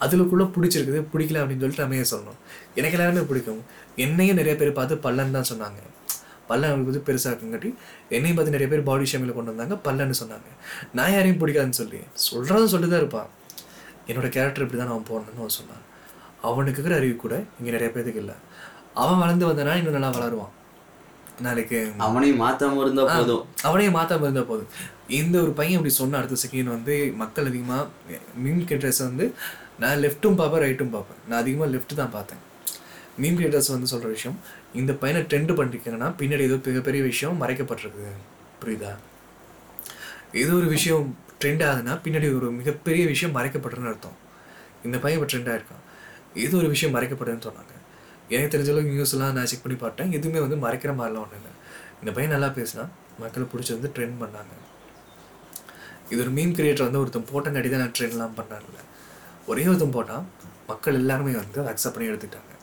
[0.03, 2.37] அதுக்குள்ள பிடிச்சிருக்குது பிடிக்கல அப்படின்னு சொல்லிட்டு நம்ம ஏன் சொல்லணும்?
[2.75, 3.61] எனக்கு எல்லாருமே பிடிக்கும்.
[4.05, 5.81] என்னையும் நிறைய பேர் பார்த்து பல்லன் தான் சொன்னாங்க.
[6.49, 7.71] பல்லன் அவங்களுக்கு வந்து பெருசாக இருக்குங்காட்டி
[8.15, 10.49] என்னையும் பார்த்து நிறைய பேர் பாடி ஷேமில் கொண்டு வந்தாங்க பல்லன்னு சொன்னாங்க.
[10.97, 11.99] நான் யாரையும் பிடிக்காதுன்னு சொல்லி
[12.29, 13.29] சொல்கிறதும் சொல்லி தான் இருப்பான்.
[14.07, 15.83] என்னோட கேரக்டர் இப்படி தான் அவன் போடணும்னு அவன் சொன்னான்.
[16.47, 18.35] அவனுக்கு இருக்கிற அறிவு கூட இங்கே நிறைய பேருக்கு இல்லை.
[19.01, 20.53] அவன் வளர்ந்து வந்தனா இன்னும் நல்லா வளருவான்.
[21.45, 23.43] நாளைக்கு அவனையும் மாத்தாம இருந்தா போதும்.
[23.67, 24.71] அவனையே மாத்தாம இருந்தா போதும்.
[25.19, 27.83] இந்த ஒரு பையன் இப்படி சொன்ன அடுத்த செகண்ட் வந்து மக்கள் அதிகமாக
[28.43, 29.25] மீன் கிரியேட்டர்ஸ் வந்து
[29.81, 31.19] நான் லெஃப்ட்டும் பார்ப்பேன் ரைட்டும் பார்ப்பேன்.
[31.29, 32.41] நான் அதிகமாக லெஃப்ட் தான் பார்த்தேன்.
[33.21, 34.37] மீன் கிரியேட்டர்ஸ் வந்து சொல்கிற விஷயம்
[34.79, 38.09] இந்த பையனை ட்ரெண்ட் பண்ணிருக்கீங்கன்னா பின்னாடி ஏதோ மிகப்பெரிய விஷயம் மறைக்கப்பட்டிருக்கு.
[38.61, 38.91] புரியுதா?
[40.41, 41.05] ஏதோ ஒரு விஷயம்
[41.41, 44.17] ட்ரெண்ட் ஆகுதுன்னா பின்னாடி ஒரு மிகப்பெரிய விஷயம் மறைக்கப்பட்டிருன்னு அர்த்தம்.
[44.87, 45.78] இந்த பையன் இப்போ ட்ரெண்ட் ஆயிருக்கான்.
[46.45, 47.73] ஏதோ ஒரு விஷயம் மறைக்கப்படுதுன்னு சொன்னாங்க.
[48.33, 51.53] எனக்கு தெரிஞ்ச அளவுக்கு நியூஸ்லாம் நான் செக் பண்ணி பார்த்தேன் எதுவுமே வந்து மறைக்கிற மாதிரிலாம் ஒன்றும் இல்லை.
[52.01, 52.83] இந்த பையன் நல்லா பேசினா
[53.21, 54.53] மக்களை பிடிச்சி வந்து ட்ரெண்ட் பண்ணாங்க.
[56.11, 58.79] இது ஒரு மீம் கிரியேட்டர் வந்து ஒருத்தன் போட்டங்காட்டி தான் நான் ட்ரெண்ட்லாம் பண்ணான்ல
[59.51, 60.25] ஒரே ஒருத்தன் போட்டான்
[60.69, 62.53] மக்கள் எல்லாருமே வந்து அக்செப்ட் பண்ணி எடுத்துட்டாங்க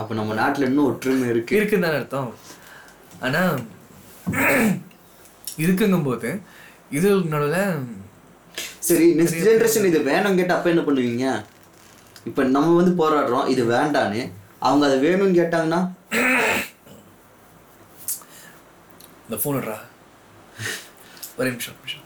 [0.00, 1.56] அப்ப நம்ம நாட்டுல இன்னும் ஒற்றுமை இருக்கு.
[1.58, 2.30] இருக்குன்னு தானே அர்த்தம்.
[3.26, 3.42] ஆனா
[5.62, 6.30] இருக்குங்கும்போது
[6.98, 7.62] இது நடுவில்
[8.88, 11.26] சரி நெக்ஸ்ட் ஜென்ரேஷன் இது வேணும் கேட்டா அப்ப என்ன பண்ணுவீங்க?
[12.28, 14.22] இப்ப நம்ம வந்து போராடுறோம் இது வேண்டான்னு.
[14.66, 15.80] அவங்க அதை வேணும்னு கேட்டாங்கன்னா
[19.26, 19.76] இந்த ஃபோன் விட்றா
[21.38, 22.04] ஒரு நிமிஷம் நிமிஷம்.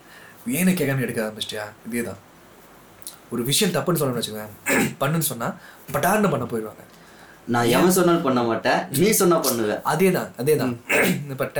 [0.59, 1.65] ஏன்னு கேட்காம எடுக்க ஆரம்பிச்சிட்டியா?
[1.87, 2.21] இதே தான்
[3.33, 4.51] ஒரு விஷயம் தப்புன்னு சொல்லணும்னு வச்சுக்கோங்க
[5.03, 5.49] பண்ணுன்னு சொன்னா
[5.95, 6.83] பட்டார்னு பண்ண போயிடுவாங்க.
[7.55, 10.75] நான் எவன் சொன்னாலும் பண்ண மாட்டேன் நீ சொன்னா பண்ணுவேன் அதே தான் அதே தான்
[11.43, 11.59] பட்ட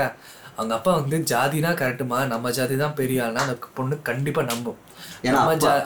[0.59, 4.79] அவங்க அப்பா வந்து ஜாதினா கரெக்டுமா நம்ம ஜாதி தான் பெரிய ஆள்னா அந்த பொண்ணு கண்டிப்பா நம்பும்.
[5.27, 5.41] ஏன்னா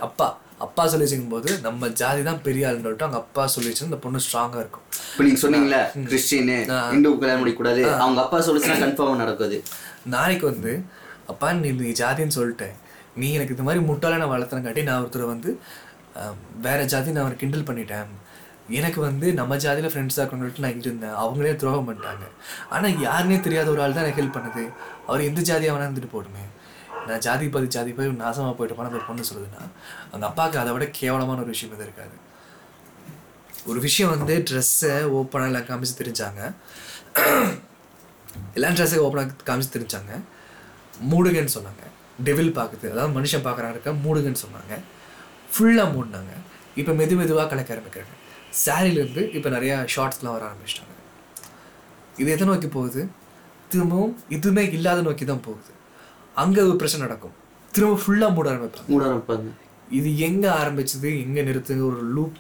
[0.09, 0.29] அப்பா.
[0.67, 3.99] அப்பா சொல்லி வச்சுக்கும் போது நம்ம ஜாதி தான் பெரிய ஆளுன்னு சொல்லிட்டு அவங்க அப்பா சொல்லி வச்சு இந்த
[4.05, 4.85] பொண்ணு ஸ்ட்ராங்கா இருக்கும்.
[5.11, 6.53] இப்ப நீங்க சொன்னீங்களே கிறிஸ்டின்
[6.95, 7.83] இந்து கல்யாணம் முடிக்கக்கூடாது.
[8.05, 9.59] அவங்க அப்பா சொல்லிச்சுன்னா கன்ஃபார்ம் நடக்குது.
[10.15, 10.73] நாளைக்கு வந்து
[11.33, 12.77] அப்பா நீ நீ ஜாதின்னு சொல்லிட்டேன்.
[13.23, 15.53] நீ எனக்கு இந்த மாதிரி முட்டாள நான் வளர்த்தனங்காட்டி நான் ஒருத்தரை வந்து
[16.67, 18.13] வேற ஜாதி நான் அவரை கிண்டல் பண்ணிட்டேன்.
[18.79, 21.17] எனக்கு வந்து நம்ம ஜாதியில் ஃப்ரெண்ட்ஸாக இருக்கணும்னு நான் இருந்தேன்.
[21.23, 22.25] அவங்களே துரோகம் பண்ணிட்டாங்க.
[22.75, 24.65] ஆனால் யாருனே தெரியாத ஒரு ஆள் தான் எனக்கு ஹெல்ப் பண்ணுது.
[25.09, 26.45] அவர் எந்த ஜாதியாக வேணா இருந்துட்டு போடுமே
[27.09, 29.63] நான் ஜாதி பாதி ஜாதி போய் நாசமாக போயிட்டு போன பொண்ணு சொல்லுதுன்னா
[30.13, 32.17] அந்த அப்பாவுக்கு அதை விட கேவலமான ஒரு விஷயம் எது இருக்காது.
[33.71, 36.41] ஒரு விஷயம் வந்து ட்ரெஸ்ஸை ஓப்பனாக எல்லாம் காமிச்சு தெரிஞ்சாங்க.
[38.57, 40.13] எல்லா ட்ரெஸ்ஸையும் ஓப்பனாக காமிச்சு தெரிஞ்சாங்க.
[41.11, 41.85] மூடுகன்னு சொன்னாங்க.
[42.27, 42.87] டெவில் பார்க்குது.
[42.95, 44.75] அதாவது மனுஷன் பார்க்குறாங்க மூடுகன்னு சொன்னாங்க.
[45.53, 46.33] ஃபுல்லாக மூடினாங்க.
[46.81, 48.15] இப்போ மெது மெதுவாக கலக்க ஆரம்பிக்கிறாங்க.
[48.65, 50.95] சாரிலேருந்து இப்போ நிறையா ஷார்ட்ஸ்லாம் வர ஆரம்பிச்சிட்டாங்க.
[52.21, 53.03] இது எதை நோக்கி போகுது?
[53.73, 55.73] திரும்பவும் இதுவுமே இல்லாத நோக்கி தான் போகுது.
[56.43, 57.35] அங்கே ஒரு பிரச்சனை நடக்கும்.
[57.75, 58.89] திரும்ப ஃபுல்லாக மூட ஆரம்பிப்பாங்க.
[58.93, 59.51] மூட ஆரம்பிப்பாங்க.
[59.99, 62.37] இது எங்கே ஆரம்பிச்சது எங்கே நிறுத்துங்க ஒரு லூப்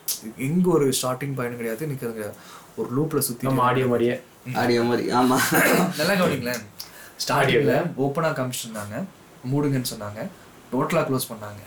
[0.48, 2.36] எங்கே ஒரு ஸ்டார்டிங் பாயிண்ட் கிடையாது நிற்கிறது கிடையாது.
[2.80, 4.16] ஒரு லூப்பில் சுற்றி நம்ம ஆடியோ மாதிரியே.
[4.62, 5.38] ஆடியோ மாதிரி ஆமா.
[5.98, 6.62] நல்லா கவனிங்களேன்.
[7.24, 8.96] ஸ்டார்டிங்கில் ஓப்பனாக காமிச்சிருந்தாங்க
[9.52, 10.20] மூடுங்கன்னு சொன்னாங்க.
[10.72, 11.62] டோட்டலாக க்ளோஸ் பண்ணாங்க.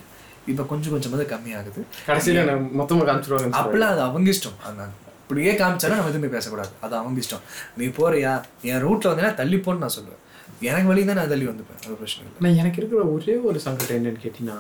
[0.51, 1.81] இப்போ கொஞ்சம் கொஞ்சமாக கம்மியாகுது.
[2.07, 4.57] கடைசியில நான் மொத்தமா காமிச்சிருவாங்க அப்பெல்லாம் அது அவங்க இஷ்டம்.
[4.69, 4.83] அந்த
[5.21, 6.71] அப்படியே காமிச்சாலும் நம்ம எதுவுமே பேசக்கூடாது.
[6.85, 7.43] அது அவங்க இஷ்டம்.
[7.79, 8.33] நீ போறியா?
[8.69, 10.21] என் ரூட்ல வந்தீங்கன்னா தள்ளி போன்னு நான் சொல்லுவேன்.
[10.69, 11.79] எனக்கு வழி தான் நான் தள்ளி வந்துப்பேன்.
[11.85, 12.39] அது பிரச்சனை இல்லை.
[12.43, 14.57] நான் எனக்கு இருக்கிற ஒரே ஒரு சங்கடம் என்னன்னு கேட்டீங்கன்னா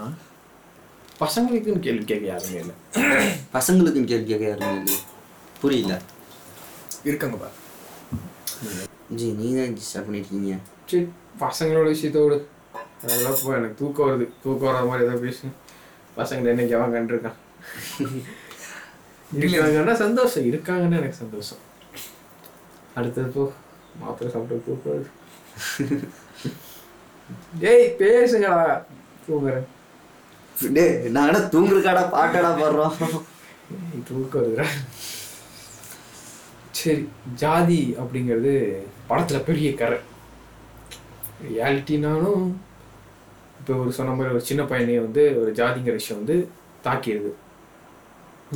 [1.21, 2.75] பசங்களுக்குன்னு கேள்வி கேட்க யாருமே இல்லை.
[3.55, 4.99] பசங்களுக்கும் கேள்வி கேட்க யாருமே இல்லையே
[5.61, 5.95] புரியல.
[7.09, 7.49] இருக்காங்க பா
[9.19, 10.57] ஜி நீங்க தான் ஸ்டார்ட் பண்ணிருக்கீங்க.
[10.89, 11.05] சரி
[11.43, 12.37] பசங்களோட விஷயத்தோடு.
[13.03, 14.25] அதெல்லாம் இப்போ எனக்கு தூக்கம் வருது.
[14.43, 15.53] தூக்கம் வராத மாதிரி ஏதாவது பேசுங்க
[16.19, 17.39] பசங்க என்னைக்கு அவன் கண்டிருக்கான்
[19.39, 20.45] இருக்காங்கன்னா சந்தோஷம்.
[20.51, 21.61] இருக்காங்கன்னா எனக்கு சந்தோஷம்.
[22.99, 23.43] அடுத்தது போ
[24.01, 25.09] மாத்திரை சாப்பிட்டு தூக்கம் வருது.
[27.61, 28.61] டேய் பேசுங்கடா
[29.25, 29.67] தூங்குறேன்
[30.77, 32.95] டேய் நாங்கடா தூங்குறக்காடா பாட்டாடா பாடுறோம்.
[34.35, 34.65] வருதுடா
[36.79, 37.03] சரி
[37.41, 38.53] ஜாதி அப்படிங்கிறது
[39.09, 39.99] படத்துல பெரிய கரை
[41.47, 42.45] ரியாலிட்டினாலும்
[43.59, 46.37] இப்போ ஒரு சொன்ன மாதிரி ஒரு சின்ன பையனையே வந்து ஒரு ஜாதிங்கிற விஷயம் வந்து
[46.85, 47.31] தாக்கிடுது.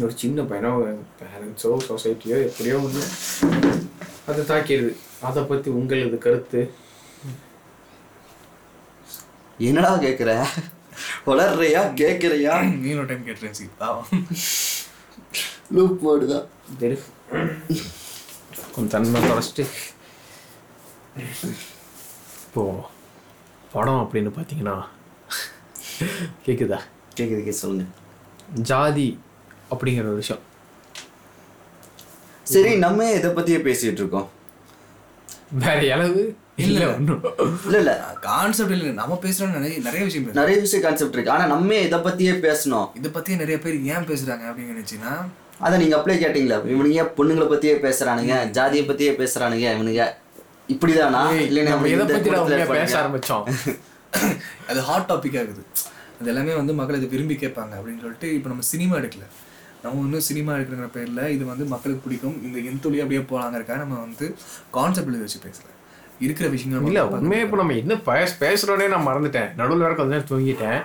[0.04, 0.72] ஒரு சின்ன பையனோ
[1.20, 3.04] பேரண்ட்ஸோ சொசைட்டியோ எப்படியோ ஒன்று
[4.30, 4.94] அதை தாக்கிடுது.
[5.28, 6.62] அதை பற்றி உங்களது கருத்து?
[9.58, 10.32] என்னடா கேக்குற?
[11.26, 11.82] வளர்றியா?
[12.02, 12.54] கேக்குறியா?
[12.82, 14.08] நீ ஒரு டைம் கேட்டுறேன் சி பாவம்
[15.76, 16.98] லூப் போடுதான் தெரு
[18.76, 19.65] கொஞ்சம் தன்மை தொடச்சிட்டு
[22.48, 22.63] இப்போ
[23.72, 24.76] படம் அப்படின்னு பார்த்தீங்கன்னா
[26.46, 26.80] கேக்குதா?
[27.18, 27.86] கேக்குது கேட்க சொல்லுங்க.
[28.54, 29.20] ஜாதி
[29.72, 30.44] அப்படிங்கிற ஒரு விஷயம்.
[32.44, 34.30] சரி நம்ம இதை பத்தியே பேசிட்டு இருக்கோம்?
[35.52, 36.96] வேற அளவு இல்ல.
[36.96, 37.22] ஒன்றும்
[37.65, 38.18] இல்ல இல்ல.
[38.22, 38.91] கான்செப்ட் இல்லை.
[38.91, 41.32] நம்ம பேசுறோம் நிறைய நிறைய விஷயம் நிறைய விஷயம் கான்செப்ட் இருக்கு.
[41.32, 42.89] ஆனா நம்ம இதை பத்தியே பேசணும்.
[42.96, 45.26] இதை பத்தி நிறைய பேர் ஏன் பேசுறாங்க அப்படின்னு நினைச்சுன்னா
[45.60, 46.58] அதை நீங்க அப்ளை கேட்டீங்களா?
[46.74, 48.50] இவனுங்க பொண்ணுங்களை பத்தியே பேசுறானுங்க?
[48.50, 49.68] ஜாதியை பத்தியே பேசுறானுங்க?
[49.78, 50.08] இவனுங்க
[50.68, 51.39] இப்படிதானா?
[51.41, 53.46] இல்லை நம்ம எதை பத்தி இந்த உண்மையா கூட்டத்துல பேச ஆரம்பிச்சோம்?
[54.70, 55.65] அது ஹாட் டாபிக் ஆகுது
[56.20, 59.26] அது எல்லாமே வந்து மக்கள் இதை விரும்பி கேட்பாங்க அப்படின்னு சொல்லிட்டு இப்போ நம்ம சினிமா எடுக்கல.
[59.84, 62.44] நம்ம இன்னும் சினிமா எடுக்கிற பேரில் இது வந்து மக்களுக்கு பிடிக்கும்.
[62.44, 64.36] இந்த எந்தொழி அப்படியே போகலாங்கிறக்காக நம்ம வந்து
[64.72, 65.75] கான்செப்ட் எழுதி வச்சு பேசல.
[66.19, 69.56] இருக்கிற விஷயங்கள் இல்ல மட்டும் உண்மையா இப்போ நம்ம என்ன பேச பேசுறோனே நான் மறந்துட்டேன்.
[69.56, 70.84] நடுவில் வர கொஞ்ச நேரம் தூங்கிட்டேன்.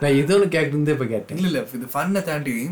[0.00, 1.38] நான் ஏதோ ஒன்று கேட்டு இப்போ கேட்டேன்.
[1.38, 2.70] இல்லை இல்லை இது ஃபன்னை தாண்டி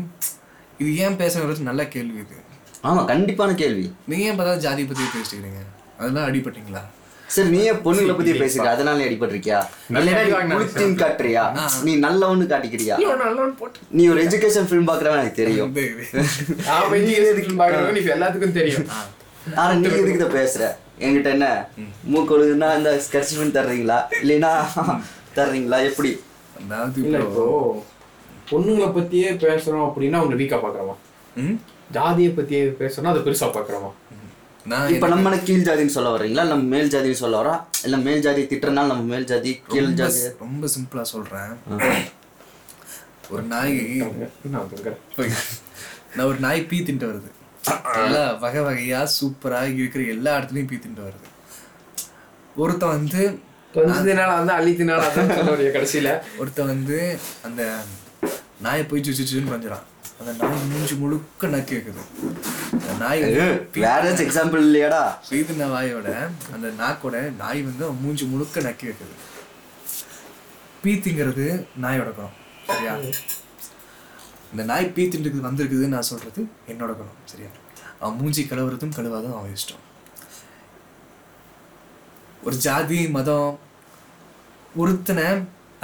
[0.77, 2.35] இது ஏன் பேசுறது நல்ல கேள்வி இது.
[2.83, 3.93] ஆமா கண்டிப்பான கேள்வி.
[4.05, 5.57] நீங்க ஏன் பார்த்தா ஜாதி பற்றி பேசிக்கிறீங்க?
[5.97, 6.81] அதெல்லாம் அடிபட்டீங்களா?
[7.27, 9.65] சரி நீ ஏன் பொண்ணுங்களை பத்தி பேசிருக்க அதனால நீ அடிபட்டிருக்கியா?
[9.91, 11.67] புளித்தின் காட்டுறியா?
[11.83, 13.15] நீ நல்லவன்னு காட்டிக்கிறியா?
[13.15, 13.79] நல்லவன் போட்டு.
[13.89, 15.75] நீ ஒரு எஜுகேஷன் ஃபிலிம் பாக்குறவன் எனக்கு தெரியும்.
[15.75, 18.85] இது- நீ எல்லாத்துக்கும் தெரியும்.
[19.55, 20.75] ஆனா நீ எதுக்கு இதை பேசுற?
[21.03, 21.47] என்கிட்ட என்ன?
[22.13, 23.97] மூக்கொழுகுன்னா இந்த ஸ்கர்ச்சிஃபின் தர்றீங்களா?
[24.21, 24.51] இல்லைன்னா
[25.37, 25.77] தர்றீங்களா?
[25.89, 26.11] எப்படி?
[27.03, 27.45] இல்ல இப்போ
[28.51, 30.95] பொண்ணுங்களை பத்தியே பேசுறோம் அப்படின்னா அவங்க வீக்கா பாக்குறோமா
[31.95, 33.91] ஜாதியை பத்தியே பேசுறோம்னா அதை பெருசா பாக்குறோமா
[34.71, 36.43] நான் இப்ப நம்ம கீழ் ஜாதின்னு சொல்ல வர்றீங்களா?
[36.51, 37.55] நம்ம மேல் ஜாதின்னு சொல்ல வரா
[37.85, 40.21] இல்ல மேல் ஜாதி திட்டுறனால நம்ம மேல் ஜாதி கீழ் ரொம்ப ஜாதி?
[40.43, 41.51] ரொம்ப சிம்பிளா சொல்றேன்.
[43.33, 43.75] ஒரு நாய்
[44.53, 44.99] நான் கேக்குறேன்.
[45.17, 45.31] போய்.
[46.15, 47.29] நான் ஒரு நாய் பீ தின்ட்டு வருது.
[47.97, 51.27] நல்லா வகை வகையா சூப்பரா இருக்கிற எல்லா இடத்துலயும் பீ தின்ட்டு வருது.
[52.55, 53.21] ஒருத்தன் வந்து
[53.73, 55.07] கொஞ்ச நாள் வந்து அழித்தினால
[55.75, 56.09] கடைசியில.
[56.37, 56.97] ஒருத்தன் வந்து
[57.43, 57.61] அந்த
[58.61, 59.85] நாயை போய் சுச்சுன்னு கொஞ்சறான்
[60.19, 62.03] அந்த நாய் மூஞ்சி முழுக்க நக்கி வைக்குது
[62.77, 63.21] அந்த நாய்
[63.77, 65.01] வேற எக்ஸாம்பிள் இல்லையாடா?
[65.29, 66.09] பீதின வாயோட
[66.55, 69.15] அந்த நாக்கோட நாய் வந்து மூஞ்சி முழுக்க நக்கி வைக்குது
[70.83, 71.45] பீத்திங்கிறது
[71.83, 72.37] நாயோட குணம்
[72.69, 72.93] சரியா?
[74.55, 76.41] இந்த நாய் பீத்தின்றது வந்திருக்குதுன்னு நான் சொல்றது
[76.71, 77.49] என்னோட குணம் சரியா?
[78.01, 79.81] அவன் மூஞ்சி கழுவுறதும் கழுவாதும் அவன் இஷ்டம்.
[82.45, 83.51] ஒரு ஜாதி மதம்
[84.81, 85.25] ஒருத்தனை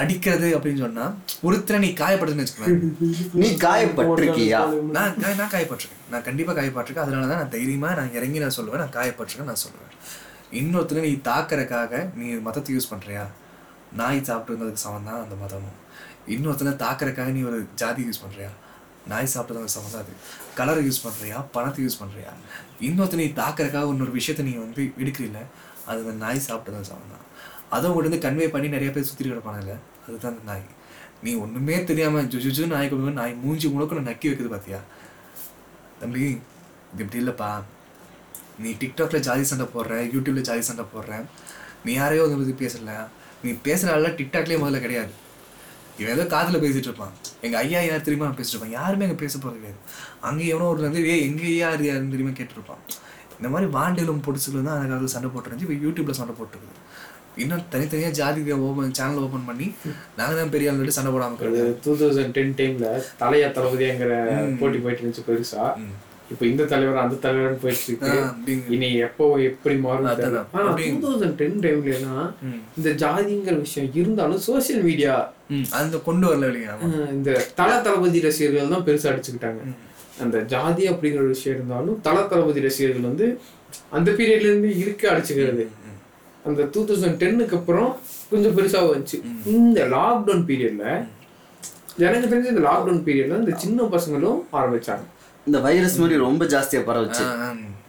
[0.02, 1.06] அடிக்கிறது அப்படின்னு சொன்னா
[1.48, 4.62] ஒருத்தனை நீ காயப்படுதுன்னு வச்சுக்கோங்க நீ காயப்பட்டிருக்கியா?
[4.98, 6.06] நான் நான் காயப்பட்டிருக்கேன்.
[6.14, 7.06] நான் கண்டிப்பாக காயப்பட்டிருக்கேன்.
[7.08, 8.84] அதனால தான் நான் தைரியமாக நான் இறங்கி நான் சொல்லுவேன்.
[8.84, 9.94] நான் காயப்பட்டிருக்கேன் நான் சொல்லுவேன்.
[10.62, 13.26] இன்னொருத்தனை நீ தாக்கறக்காக நீ மதத்தை யூஸ் பண்ணுறியா
[14.02, 15.78] நாய் சாப்பிட்டு இருந்ததுக்கு சமம் தான் அந்த மதமும்.
[16.34, 18.52] இன்னொருத்தனை தாக்கறக்காக நீ ஒரு ஜாதி யூஸ் பண்ணுறியா
[19.12, 20.14] நாய் சாப்பிட்டதுக்கு சமம் தான் அது
[20.60, 22.32] கலரை யூஸ் பண்ணுறியா பணத்தை யூஸ் பண்ணுறியா
[22.88, 25.42] இன்னொருத்தனை நீ தாக்கறக்காக இன்னொரு விஷயத்தை நீ வந்து எடுக்கிறீல்ல
[25.88, 27.26] அது அந்த நாய் சாப்பிட்டதுக்கு சமம் தான்
[27.78, 30.66] அதை உடனே கன்வே பண்ணி நிறைய பேர் சுற்றிட்டு கிடப்பாங்கல்ல அதுதான் அந்த நாய்.
[31.24, 34.80] நீ ஒன்றுமே தெரியாமல் ஜுஜுஜு நாய் கொடுங்க நாய் மூஞ்சி முழுக்க நக்கி வைக்குது பார்த்தியா
[36.02, 36.24] தம்பி
[36.94, 37.50] இது இப்படி இல்லைப்பா.
[38.64, 41.12] நீ டிக்டாக்ல ஜாதி சண்டை போடுற யூடியூப்ல ஜாதி சண்டை போடுற
[41.86, 42.96] நீ யாரையோ அதை பற்றி பேசல.
[43.44, 45.14] நீ பேசுகிற ஆள்லாம் டிக்டாக்லேயே முதல்ல கிடையாது.
[46.00, 47.14] இவன் ஏதோ காதுல பேசிட்டு இருப்பான்.
[47.46, 48.28] எங்க ஐயா யார் தெரியுமா?
[48.40, 48.76] பேசிட்டு இருப்பான்.
[48.80, 49.80] யாருமே அங்கே பேச போறது கிடையாது.
[50.30, 52.36] அங்கே எவனோ ஒரு வந்து ஏ எங்க ஐயா யார் யாருன்னு தெரியுமா?
[52.40, 52.84] கேட்டிருப்பான்.
[53.40, 55.68] இந்த மாதிரி வாண்டிலும் பொடிச்சுல தான் அந்த காலத்தில் சண்டை போட்டுருந்துச்சு.
[55.68, 56.78] இப்போ யூடியூப்ல சண்டை போட்டுருக்குது.
[57.42, 59.68] இன்னும் தனித்தனியாக ஜாதி ஓப்பன் சேனல் ஓப்பன் பண்ணி
[60.18, 62.88] நாங்கள் தான் பெரிய ஆள் சண்டை போடாமல் டூ தௌசண்ட் டென் டைம்ல
[63.22, 64.16] தலையா தளபதிங்கிற
[64.62, 65.66] போட்டி போயிட்டு இருந்துச்சு பெருசா.
[66.32, 68.12] இப்போ இந்த தலைவர் அந்த தலைவர்னு போயிட்டு இருக்கு.
[68.70, 70.08] இனி எப்போ எப்படி மாறும்.
[70.54, 70.70] ஆனா.
[70.96, 72.16] டூ தௌசண்ட் டென் டைம்லனா
[72.46, 72.60] ம்.
[72.78, 75.16] இந்த ஜாதிங்கிற விஷயம் இருந்தாலும் சோசியல் மீடியா
[75.76, 76.74] அந்த கொண்டு வரல இல்லையா
[77.12, 79.62] இந்த தல தளபதி ரசிகர்கள் தான் பெருசா அடிச்சுக்கிட்டாங்க.
[80.20, 83.28] அந்த ஜாதி அப்படிங்கிற விஷயம் இருந்தாலும் தல தளபதி ரசிகர்கள் வந்து
[83.90, 85.66] அந்த பீரியட்ல இருந்து இருக்க அடிச்சுக்கிறது.
[86.46, 87.90] அந்த டூ தௌசண்ட் டென்னுக்கு அப்புறம்
[88.30, 89.18] கொஞ்சம் பெருசா வந்துச்சு.
[89.54, 90.86] இந்த லாக்டவுன் பீரியட்ல
[92.00, 95.04] எனக்கு தெரிஞ்ச இந்த லாக்டவுன் பீரியட்ல இந்த சின்ன பசங்களும் ஆரம்பிச்சாங்க.
[95.46, 97.24] இந்த வைரஸ் மாதிரி ரொம்ப ஜாஸ்தியா பரவுச்சு.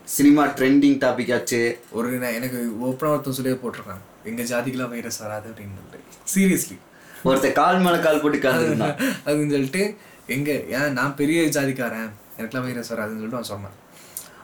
[0.04, 1.80] சினிமா ட்ரெண்டிங் டாபிக் ஆச்சு.
[1.90, 4.02] ஒரு நான் எனக்கு ஓப்பனாக ஒருத்தன் சொல்லியே போட்டிருக்கான்.
[4.24, 6.00] எங்க ஜாதிக்கெல்லாம் வைரஸ் வராது அப்படின்னு
[6.34, 6.76] சீரியஸ்லி
[7.24, 12.92] ஒருத்தர் கால் மேல கால் போட்டு காந்துருந்தான் அதுன்னு சொல்லிட்டு எங்க ஏன் நான் பெரிய ஜாதிக்காரன் எனக்குலாம் வைரஸ்
[12.92, 13.76] வராதுன்னு சொல்லிட்டு அவன் சொன்னான்.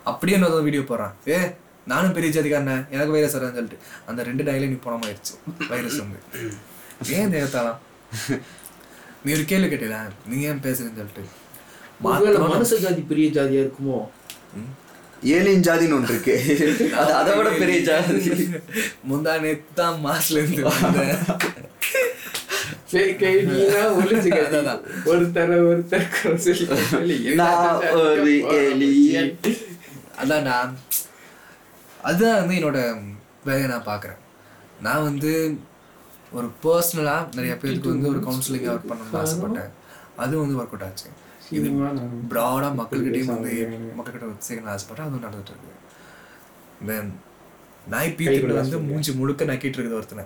[0.04, 1.14] அப்படியே இன்னொரு வீடியோ போடுறான்.
[1.28, 1.38] ஏ
[1.86, 3.78] நானும் பெரிய ஜாதிக்காரன் எனக்கு வைரஸ் வராதுன்னு சொல்லிட்டு.
[4.06, 5.34] அந்த ரெண்டு டைல நீ போன ஆயிடுச்சு.
[5.68, 6.20] வைரஸ் வந்து.
[7.18, 7.78] ஏன் தேவத்தாலாம்
[9.24, 11.24] நீ ஒரு கேள்வி கேட்டல நீ ஏன் பேசுறேன்னு சொல்லிட்டு.
[12.02, 14.06] ஒருவேளை மனுஷ ஜாதி பெரிய ஜாதியா இருக்குமோ?
[15.22, 16.56] ஏலியன் ஜாதின்னு ஒன்று இருக்கு.
[16.96, 18.50] அது அதை விட பெரிய ஜாதி.
[19.10, 20.68] முந்தா நேத்து தான் மாஸ்ல இருந்து.
[24.32, 24.80] அதான்.
[25.04, 27.94] ஒருத்தர ஒருத்தர் சொல்லி நான்
[32.02, 33.02] அதுதான் வந்து என்னோட
[33.44, 34.16] வேலையை நான் பார்க்குறேன்.
[34.82, 35.58] நான் வந்து
[36.32, 39.70] ஒரு பர்சனலாக நிறைய பேருக்கு வந்து ஒரு கவுன்சிலிங் ஒர்க் பண்ணணும்னு ஆசைப்பட்டேன்.
[40.16, 41.04] அதுவும் வந்து ஒர்க் அவுட் ஆச்சு.
[41.56, 41.68] இது
[42.32, 43.52] ப்ராடாக மக்கள்கிட்டயும் வந்து
[43.98, 45.72] மக்கள்கிட்ட சேர்க்கணும் ஆசைப்பட்டேன் அதுவும் நடந்துட்டு இருக்கு.
[46.80, 46.94] இந்த
[47.86, 50.24] நாய் பீத்துட்டு வந்து மூஞ்சி முழுக்க நக்கிட்டு இருக்குது ஒருத்தனை.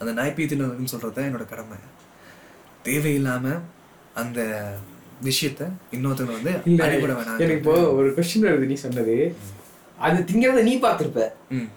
[0.00, 1.78] அந்த நாய் பீத்துன்னு சொல்கிறது தான் என்னோட கடமை.
[2.84, 3.52] தேவையில்லாம
[4.22, 4.40] அந்த
[5.22, 6.52] விஷயத்த இன்னொருத்தவங்க வந்து
[6.86, 9.14] அடிபட வேணாம் எனக்கு இப்போ ஒரு கொஸ்டின் வருது நீ சொன்னது.
[9.98, 11.32] அது திங்கிறத நீ பார்த்திருப்ப.
[11.50, 11.68] ம்.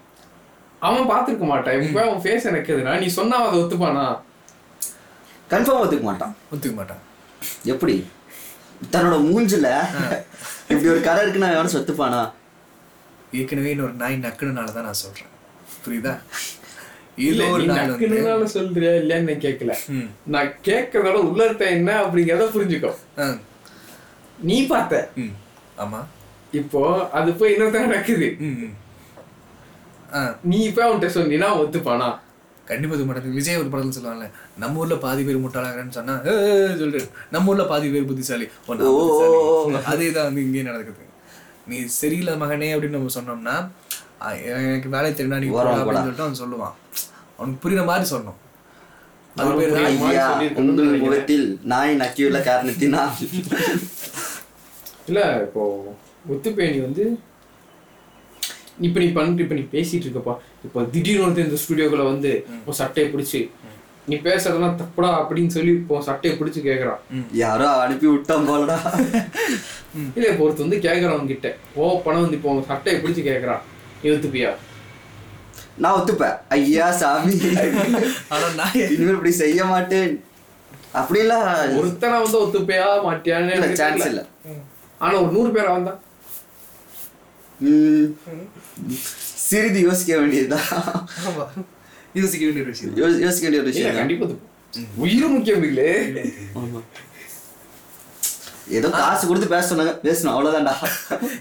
[0.82, 1.82] அவன் பார்த்திருக்க மாட்டான்.
[1.82, 4.06] இப்போ அவன் ஃபேஸ் எனக்கு நீ சொன்னா அதை ஒத்துப்பானா?
[5.52, 6.36] கன்ஃபார்ம் ஒத்துக்க மாட்டான்.
[6.54, 7.04] ஒத்துக்க மாட்டான்.
[7.74, 7.96] எப்படி?
[8.94, 9.68] தன்னோட மூஞ்சில
[10.72, 12.22] இப்படி ஒரு கரை இருக்குன்னா எவனும் சொத்துப்பானா?
[13.40, 15.32] ஏற்கனவே இன்னொரு நாய் நக்குனனால தான் நான் சொல்றேன்.
[15.84, 16.14] புரியுதா?
[17.28, 19.76] இல்ல ஒரு நக்குனால சொல்றியா இல்லையான்னு நான் கேட்கல
[20.34, 22.92] நான் கேட்கறதோட உள்ளர்த்த என்ன அப்படிங்கிறத புரிஞ்சுக்கோ.
[24.50, 25.02] நீ பார்த்த.
[25.84, 26.02] ஆமா.
[26.60, 26.82] இப்போ
[27.20, 28.28] அது போய் இன்னொருத்தங்க நடக்குது.
[30.52, 32.10] நீ இப்ப அவன்கிட்ட சொன்னீங்கன்னா ஒத்துப்பானா?
[32.68, 36.64] கண்டிப்பா இது மாட்டேன் விஜய் ஒரு படத்துல சொல்லுவாங்கல்ல நம்ம ஊர்ல பாதி பேர் முட்டாளாகிறேன்னு சொன்னா "ஏ, ஏ,
[36.64, 38.48] ஏ" சொல்லிட்டு நம்ம ஊர்ல பாதி பேர் புத்திசாலி.
[39.86, 41.00] அதே தான் வந்து இங்கேயும் நடக்குது.
[41.68, 43.72] நீ சரியில்லை மகனே அப்படின்னு நம்ம சொன்னோம்னா
[44.22, 44.34] "ஆ,
[44.68, 46.02] எனக்கு வேலை தெரியும்னா நீ ஓரம் அப்படின்னு போடா.
[46.02, 46.76] சொல்லிட்டு அவன் சொல்லுவான்.
[47.40, 51.02] அவனுக்கு புரியுற மாதிரி சொல்லியிருக்கணும்னு உங்கள்.
[51.02, 52.40] முகத்தில் நாய் நக்கியுள்ள
[55.08, 55.86] இல்ல இப்போ
[56.82, 57.18] வந்து
[58.82, 60.38] இப்ப நீ பண்ணிட்டு இப்ப நீ பேசிட்டு இருக்கப்பா.
[60.64, 62.32] இப்போ திடீர்னு ஒருத்தர் இந்த ஸ்டுடியோக்குள்ள வந்து
[62.66, 63.42] உன் சட்டையை பிடிச்சி
[64.08, 67.00] நீ பேசுறதெல்லாம் தப்புடா அப்படின்னு சொல்லி இப்போ சட்டையை பிடிச்சு கேக்குறான்.
[67.40, 68.78] யாரோ அனுப்பி விட்டான் போலடா.
[70.16, 73.64] இல்ல இப்போ ஒருத்தர் வந்து கேக்குறவங்க கிட்ட ஓ பணம் வந்து இப்போ சட்டையை பிடிச்சு கேக்குறான்.
[74.02, 74.52] நீ ஒத்துப்பியா?
[75.84, 76.38] நான் ஒத்துப்பேன்.
[76.56, 77.36] ஐயா சாமி.
[78.34, 80.14] ஆனா நான் இனிமேல் இப்படி செய்ய மாட்டேன்.
[81.00, 81.48] அப்படிலாம்
[81.80, 84.08] ஒருத்தனை வந்து ஒத்துப்பியா மாட்டியான்னு இல்ல சான்ஸ்.
[84.12, 84.24] இல்ல.
[85.02, 85.94] ஆனா ஒரு நூறு பேரை வந்தா
[87.68, 88.08] ம்,
[89.50, 90.70] சிறிது யோசிக்க வேண்டியதுதான்.
[91.30, 91.46] ஆமா.
[92.20, 94.00] யோசிக்க வேண்டிய ஒரு விஷயம் யோசிக்க வேண்டிய ஒரு விஷயம்.
[94.02, 94.54] கண்டிப்பா ஒத்துப்பேன்.
[95.04, 95.90] உயிர் முக்கியம் இல்லே.
[98.78, 100.76] ஏதோ காசு கொடுத்து பேச சொன்னாங்க பேசணும் அவ்வளவுதான்டா.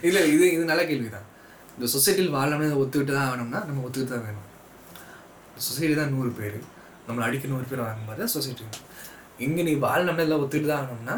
[0.09, 1.27] இல்ல இது இது நல்ல கேள்விதான்.
[1.77, 4.47] இந்த சொசைட்டியில் வாழணும்னு ஒத்துக்கிட்டு தான் ஆகணும்னா நம்ம ஒத்துக்கிட்டு தான் வேணும்.
[5.69, 6.59] சொசைட்டி தான் நூறு பேர்.
[7.07, 8.65] நம்மளை அடிக்க நூறு பேர் வாங்கும் மாதிரி சொசைட்டி
[9.47, 11.17] இங்க நீ வாழணும்னா எல்லாம் ஒத்துக்கிட்டு தான் ஆகணும்னா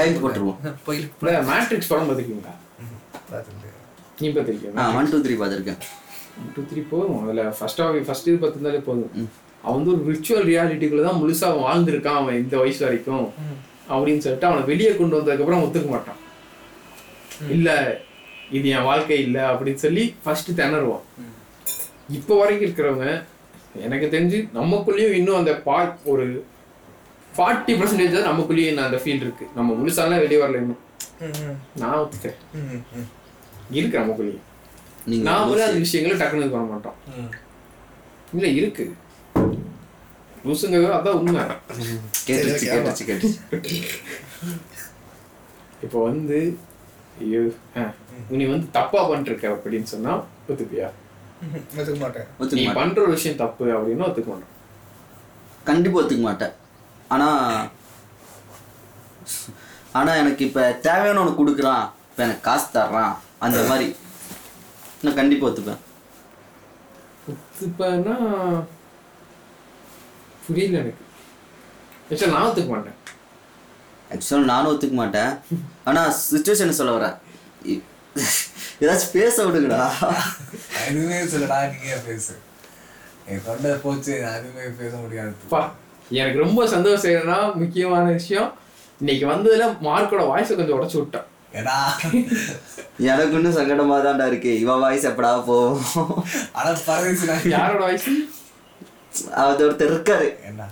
[0.00, 0.58] கைது போட்டுருவோம்.
[1.50, 2.54] மேட்ரிக்ஸ் படம் பார்த்துருக்கீங்களா?
[4.22, 5.80] நீ பார்த்துருக்கீங்க நான் ஒன் டூ த்ரீ பார்த்துருக்கேன்
[6.56, 7.16] டூ த்ரீ போதும்.
[7.22, 9.12] அதில் ஃபர்ஸ்ட் ஃபர்ஸ்ட் இது பார்த்துருந்தாலே போதும்.
[9.64, 13.26] அவன் வந்து ஒரு விர்ச்சுவல் ரியாலிட்டிக்குள்ள தான் முழுசா அவன் வாழ்ந்திருக்கான் அவன் இந்த வயசு வரைக்கும்.
[13.94, 16.20] அப்படின்னு சொல்லிட்டு அவனை வெளியே கொண்டு வந்ததுக்கப்புறம் ஒத்துக்க மாட்டான்.
[17.56, 17.68] இல்ல
[18.58, 21.04] இது என் வாழ்க்கை இல்லை அப்படின்னு சொல்லி ஃபர்ஸ்ட் திணறுவான்.
[22.18, 23.08] இப்போ வரைக்கும் இருக்கிறவங்க
[23.86, 25.76] எனக்கு தெரிஞ்சு நமக்குள்ளேயும் இன்னும் அந்த பா
[26.12, 26.24] ஒரு
[27.36, 29.46] ஃபார்ட்டி பர்சன்டேஜ் தான் நமக்குள்ளேயும் அந்த ஃபீல் இருக்கு.
[29.58, 30.82] நம்ம முழுசாலாம் வெளியே வரல இன்னும்.
[31.82, 32.40] நான் ஒத்துக்கிறேன்.
[33.78, 34.46] இருக்கு நமக்குள்ளேயும்
[35.10, 36.96] நீங்க நாமளும் அந்த விஷயங்களை டக்குனு இது பண்ண மாட்டோம்.
[38.34, 38.84] இல்ல இருக்கு.
[40.46, 41.42] லூசுங்க அதான் உண்மை.
[42.26, 43.78] கேட்டுச்சு கேட்டுச்சு கேட்டுச்சு.
[45.84, 46.38] இப்போ வந்து
[47.22, 47.40] ஐயோ
[48.38, 50.12] நீ வந்து தப்பா பண்ணிருக்க அப்படின்னு சொன்னா
[50.50, 50.88] ஒத்துப்பியா?
[51.78, 52.26] ஒத்துக்க மாட்டேன்.
[52.38, 52.78] நீ மாட்டேன்.
[52.80, 54.54] பண்ற ஒரு விஷயம் தப்பு அப்படின்னு ஒத்துக்க மாட்டோம்.
[55.70, 56.54] கண்டிப்பா ஒத்துக்க மாட்டேன்.
[57.14, 57.28] ஆனா
[59.98, 61.86] ஆனா எனக்கு இப்ப தேவையான ஒன்று கொடுக்குறான்.
[62.10, 63.14] இப்ப எனக்கு காசு தர்றான்.
[63.46, 63.86] அந்த மாதிரி
[65.02, 65.80] நான் கண்டிப்பா ஒத்துப்பேன்.
[67.30, 68.16] ஒத்துப்பேன்னா
[70.46, 71.04] புரியல எனக்கு.
[72.34, 72.96] நான் ஒத்துக்க மாட்டேன்.
[74.12, 75.32] ஆக்சுவலாக நானும் ஒத்துக்க மாட்டேன்.
[75.84, 77.16] ஆனா சுச்சுவேஷன் சொல்ல வரேன்.
[78.84, 79.80] ஏதாச்சும் பேச விடுங்கடா.
[80.88, 82.34] எதுவுமே சொல்லடா நீங்க பேசு.
[83.26, 85.34] என் தொண்டை போச்சு எதுவுமே பேச முடியாது.
[86.20, 88.50] எனக்கு ரொம்ப சந்தோஷம் என்னன்னா முக்கியமான விஷயம்
[89.02, 91.28] இன்னைக்கு வந்ததுல மார்க்கோட வாய்ஸை கொஞ்சம் உடச்சு விட்டான்.
[91.58, 91.76] ஏடா.
[93.12, 94.52] எனக்கு இன்னும் சங்கடமா தான்டா இருக்கு.
[94.64, 95.80] இவ வாய்ஸ் எப்படா போவோம்
[96.58, 98.10] ஆனா பரதேசி நான் யாரோட வாய்ஸ்
[99.44, 100.66] அது ஒருத்தர் இருக்காரு என்ன?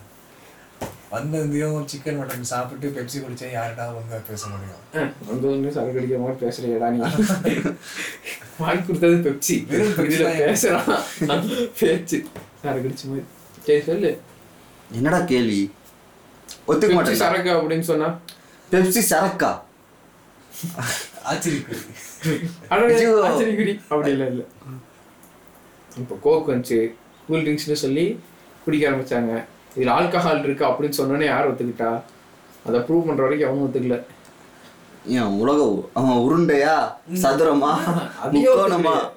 [1.13, 5.13] வந்ததையும் சிக்கன் மட்டன் சாப்பிட்டு பெப்சி குடிச்சா யார்டா ஒழுங்கா பேச முடியும்?
[5.31, 7.01] வந்து ஒன்று சரக்கு அடிக்கிற மாதிரி பேசுறியடா நீ.
[8.63, 10.91] வாங்கி கொடுத்தது பெப்சி இதுல பேசுறான்.
[11.81, 12.19] பேச்சு.
[12.63, 13.25] சரக்கு அடிச்ச மாதிரி
[13.67, 14.13] சரி சொல்லு.
[14.99, 15.63] என்னடா கேள்வி?
[16.71, 18.11] ஒத்துக்க மாட்டேன் சரக்கு அப்படின்னு சொன்னா?
[18.73, 19.51] பெப்சி சரக்கா?
[21.25, 21.79] ஆச்சரியக்குடி.
[23.89, 24.45] அப்படி இல்லை இல்லை.
[25.99, 26.93] இப்போ கோக் வந்துச்சு.
[27.27, 28.21] கூல் ட்ரிங்க்ஸ்னு சொல்லி
[28.65, 29.45] குடிக்க ஆரம்பிச்சாங்க.
[29.77, 32.01] இதுல ஆல்கஹால் இருக்கு அப்படின்னு சொன்னோன்னே யார் ஒத்துக்கிட்டா?
[32.67, 34.03] அதை ப்ரூவ் பண்ற வரைக்கும் அவனும் ஒத்துக்கல.
[35.07, 36.93] ஏன் உலக அவன் உருண்டையா?
[37.13, 37.79] சதுரமா?
[38.33, 39.11] முக்கோணமா?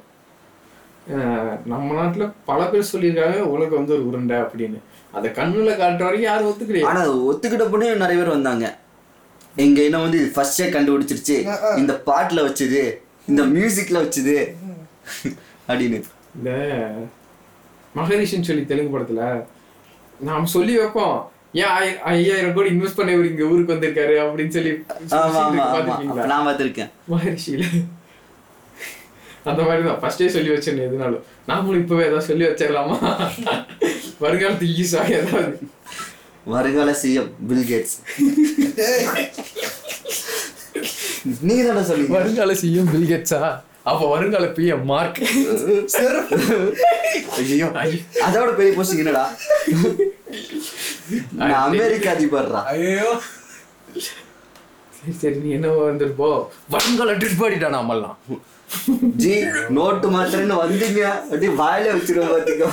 [1.66, 4.78] நம்ம நாட்டுல பல பேர் சொல்லியிருக்காங்க உலகம் வந்து ஒரு உருண்டை அப்படின்னு.
[5.12, 6.86] அதை கண்ணுல காட்டுற வரைக்கும் யாரும் ஒத்துக்கலையே.
[6.86, 8.78] ஆனா ஒத்துக்கிட்ட பொண்ணே நிறைய பேர் வந்தாங்க.
[9.56, 11.58] எங்க இனம் வந்து ஃபர்ஸ்டே கண்டுபிடிச்சிருச்சு.
[11.78, 14.56] இந்த பாட்டுல வச்சது இந்த மியூசிக்ல வச்சது.
[15.68, 16.04] அப்படின்னு.
[16.36, 16.92] இந்த
[17.96, 19.46] மகரிஷின்னு சொல்லி தெலுங்கு படத்துல
[20.20, 21.32] நாம் சொல்லி வைப்போம்.
[21.54, 24.84] ஏன் ஐ- ஐயாயிரம் கோடி இன்வெஸ்ட் பண்ண இவர் இங்க ஊருக்கு வந்திருக்காரு அப்படின்னு சொல்லி
[26.28, 26.90] நான் பார்த்திருக்கேன்.
[27.10, 27.64] மகரிஷியில.
[29.44, 31.22] அந்த மாதிரி தான் ஃபர்ஸ்டே சொல்லி வச்சேன் எதுனாலும்.
[31.48, 32.98] நாமளும் இப்பவே ஏதாவது சொல்லி வச்சிடலாமா?
[34.22, 35.60] வருங்காலத்துக்கு ஈஸா ஏதாவது
[36.46, 37.98] வருங்கால சிஎம் பில் கேட்ஸ்
[41.42, 43.42] நீங்க தானே சொல்லுங்க வருங்கால சிஎம் பில்கேட்ஸா
[43.84, 45.20] அப்ப வருங்கால பிஎம் மார்க்
[47.38, 47.68] ஐயோ.
[48.26, 49.24] அதோட பெரிய போஸ்டிங் என்னடா?
[51.40, 52.62] நான் அமெரிக்க அதிபர்ரா.
[52.74, 53.10] ஐயோ
[54.96, 56.30] சரி சரி நீ என்ன வந்துருப்போ
[56.70, 58.18] வருங்கால ட்ரிட் பாடிட்டா நாமெல்லாம்.
[59.24, 59.34] ஜி
[59.78, 61.02] நோட்டு மாத்திரன்னு வந்தீங்க.
[61.26, 62.70] அப்படியே வாயில வச்சிருவோம் பாத்துக்கோ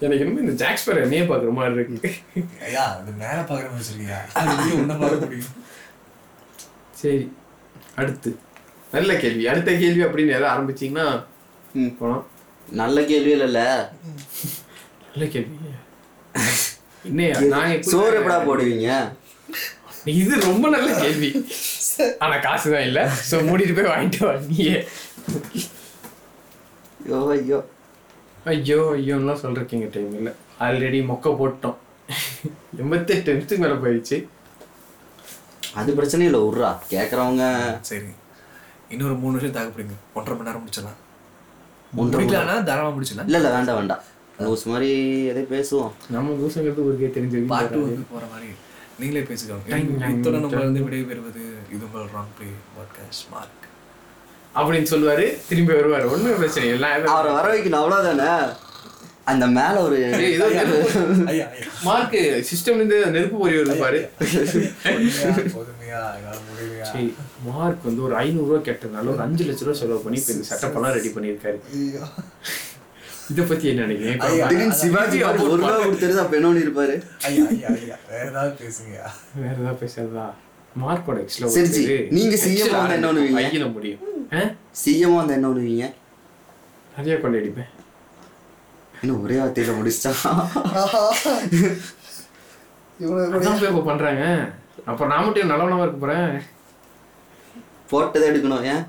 [0.00, 2.10] எனக்கு இன்னும் இந்த ஜாக்ஸ்பர் என்னையே பாக்குற மாதிரி இருக்கு.
[2.66, 4.18] ஐயா அது மேல பாக்குற மாதிரி வச்சிருக்கியா?
[4.40, 5.54] அது உன்ன பார்க்க முடியும்.
[7.00, 7.24] சரி
[7.96, 8.30] அடுத்து.
[8.92, 9.42] நல்ல கேள்வி.
[9.52, 11.06] அடுத்த கேள்வி அப்படின்னு எதாவது ஆரம்பிச்சீங்கன்னா
[11.74, 11.92] ம்.
[11.98, 12.24] போலாம்.
[12.80, 13.62] நல்ல கேள்வி இல்லைல்ல?
[15.08, 15.56] நல்ல கேள்வி.
[17.04, 17.34] இன்னையா
[17.92, 18.88] சோறு எப்படா போடுவீங்க?
[20.14, 21.30] இது ரொம்ப நல்ல கேள்வி.
[22.24, 23.00] ஆனா காசு தான் இல்ல.
[23.30, 24.76] சோ மூடிட்டு போய் வாங்கிட்டு வா நீயே.
[27.02, 27.58] ஐயோ ஐயோ.
[28.52, 30.30] ஐயோ ஐயோன்னுலாம் சொல்றீங்க டைம் இல்ல.
[30.64, 31.76] ஆல்ரெடி மொக்க போட்டோம்.
[32.82, 34.18] எண்பத்தெட்டு நிமிஷத்துக்கு மேல போயிடுச்சு.
[35.80, 37.44] அது பிரச்சனை இல்லை விட்றா கேட்குறவங்க
[37.90, 38.10] சரி.
[38.94, 39.96] இன்னொரு மூணு வருஷம் தாக்கு பிடிங்க.
[40.14, 40.98] ஒன்றரை மணி நேரம் முடிச்சிடலாம்.
[42.00, 43.28] ஒன்றரை மணி முடிக்கலன்னா தாராளமா முடிச்சிடலாம்.
[43.30, 44.02] இல்லை இல்லை வேண்டாம் வேண்டாம்.
[44.44, 44.90] லூஸ் மாதிரி
[45.30, 45.92] எதே பேசுவோம்?
[46.14, 48.50] நம்ம தூசங்கிறது ஊருக்கே தெரிஞ்ச பார்ட் டூ வந்து போற மாதிரி
[49.00, 49.68] நீங்களே பேசிக்கோங்க.
[50.12, 53.67] இத்தோட நம்ம வந்து விடைபெறுவது இது உங்கள் ராங் பிளே பாட்காஸ்ட் மார்க்
[54.56, 56.06] அப்படின்னு சொல்லுவாரு திரும்பி வருவாரு.
[56.14, 56.90] ஒண்ணும் பிரச்சனை இல்லை.
[57.14, 58.30] அவரை வர வைக்கணும் அவ்வளோதானே
[59.30, 59.96] அந்த மேல ஒரு
[61.86, 62.14] மார்க்
[62.50, 63.98] சிஸ்டம்ல இருந்து நெருப்பு பொறி வருது பாரு.
[65.56, 67.08] பொறுமையா என்னால முடியலையா சரி
[67.48, 70.88] மார்க் வந்து ஒரு ஐநூறு ரூபா கேட்டதுனால ஒரு அஞ்சு லட்ச ரூபா செலவு பண்ணி இப்ப இந்த செட்டப்
[70.98, 71.60] ரெடி பண்ணியிருக்காரு.
[73.32, 74.48] இத பத்தி என்ன நினைக்கிறீங்க?
[74.50, 76.94] திடீர்னு சிவாஜி ஒரு ரூபா கொடுத்துட்டு அப்ப என்ன இருப்பாரு
[77.30, 77.96] ஐயா ஐயா ஐயா.
[78.10, 78.96] வேற ஏதாவது பேசுங்க.
[79.42, 80.26] வேற ஏதாவது பேசுறதா?
[80.84, 81.44] மார்க்கோட எக்ஸ்ல.
[82.16, 83.42] நீங்க வந்து என்ன பண்ணுவீங்க?
[83.48, 84.00] ஐயில முடியும்.
[84.32, 84.38] ஆ?
[84.84, 85.86] சிஎம்மா வந்து என்ன பண்ணுவீங்க?
[86.96, 87.70] நிறைய கொண்டாடிப்பேன்
[89.02, 89.74] இன்னும் ஒரே வார்த்தையில
[93.60, 94.24] போய் இப்ப பண்றாங்க.
[94.84, 96.32] அப்ப நான் மட்டும் நல்லவனமா இருக்க போறேன்.
[97.90, 98.84] போட்டதை எடுக்கணும் ஏன்?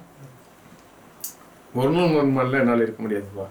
[1.74, 3.46] ஒரு நாள் ஒரு நாள்ல என்னால இருக்க முடியாதுப்பா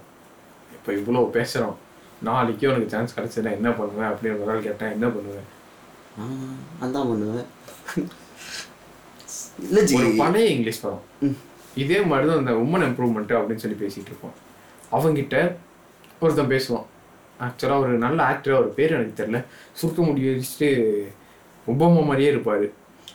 [0.72, 1.77] இப்ப இவ்வளவு பேசுறோம்.
[2.22, 4.11] நாளைக்கு உனக்கு சான்ஸ் கிடைச்சதுன்னா என்ன பண்ணுவேன்?
[4.11, 5.46] அப்படின்னு ஒரு நாள் கேட்டேன் என்ன பண்ணுவேன்?
[6.20, 6.24] ஆ,
[6.81, 7.48] அதான் பண்ணுவேன்.
[9.62, 11.05] இல்ல பழைய இங்கிலீஷ் படம்.
[11.82, 14.36] இதே மாதிரி தான் அந்த உமன் இம்ப்ரூவ்மெண்ட் அப்படின்னு சொல்லி பேசிட்டு இருப்போம்
[14.96, 15.36] அவங்கிட்ட
[16.22, 16.86] ஒருத்தன் பேசுவான்.
[17.46, 19.40] ஆக்சுவலாக ஒரு நல்ல ஆக்டர் அவர் பேர் எனக்கு தெரியல.
[19.78, 20.68] சுருக்க முடி வச்சுட்டு
[21.72, 22.66] ஒபாமா மாதிரியே இருப்பாரு.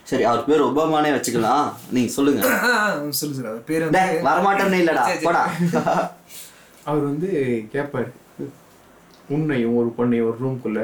[0.10, 1.68] சரி அவர் பேர் ஒபாமானே வச்சுக்கலாம்.
[1.96, 2.42] நீங்க சொல்லுங்க.
[3.20, 3.86] சொல்லு சார் அது பேர்
[4.30, 5.04] வரமாட்டேன்னு இல்லடா.
[5.28, 5.44] போடா.
[6.90, 7.30] அவர் வந்து
[7.74, 8.12] கேட்பாரு
[9.36, 10.80] உன்னையும் ஒரு பொண்ணையும் ஒரு ரூம்குள்ள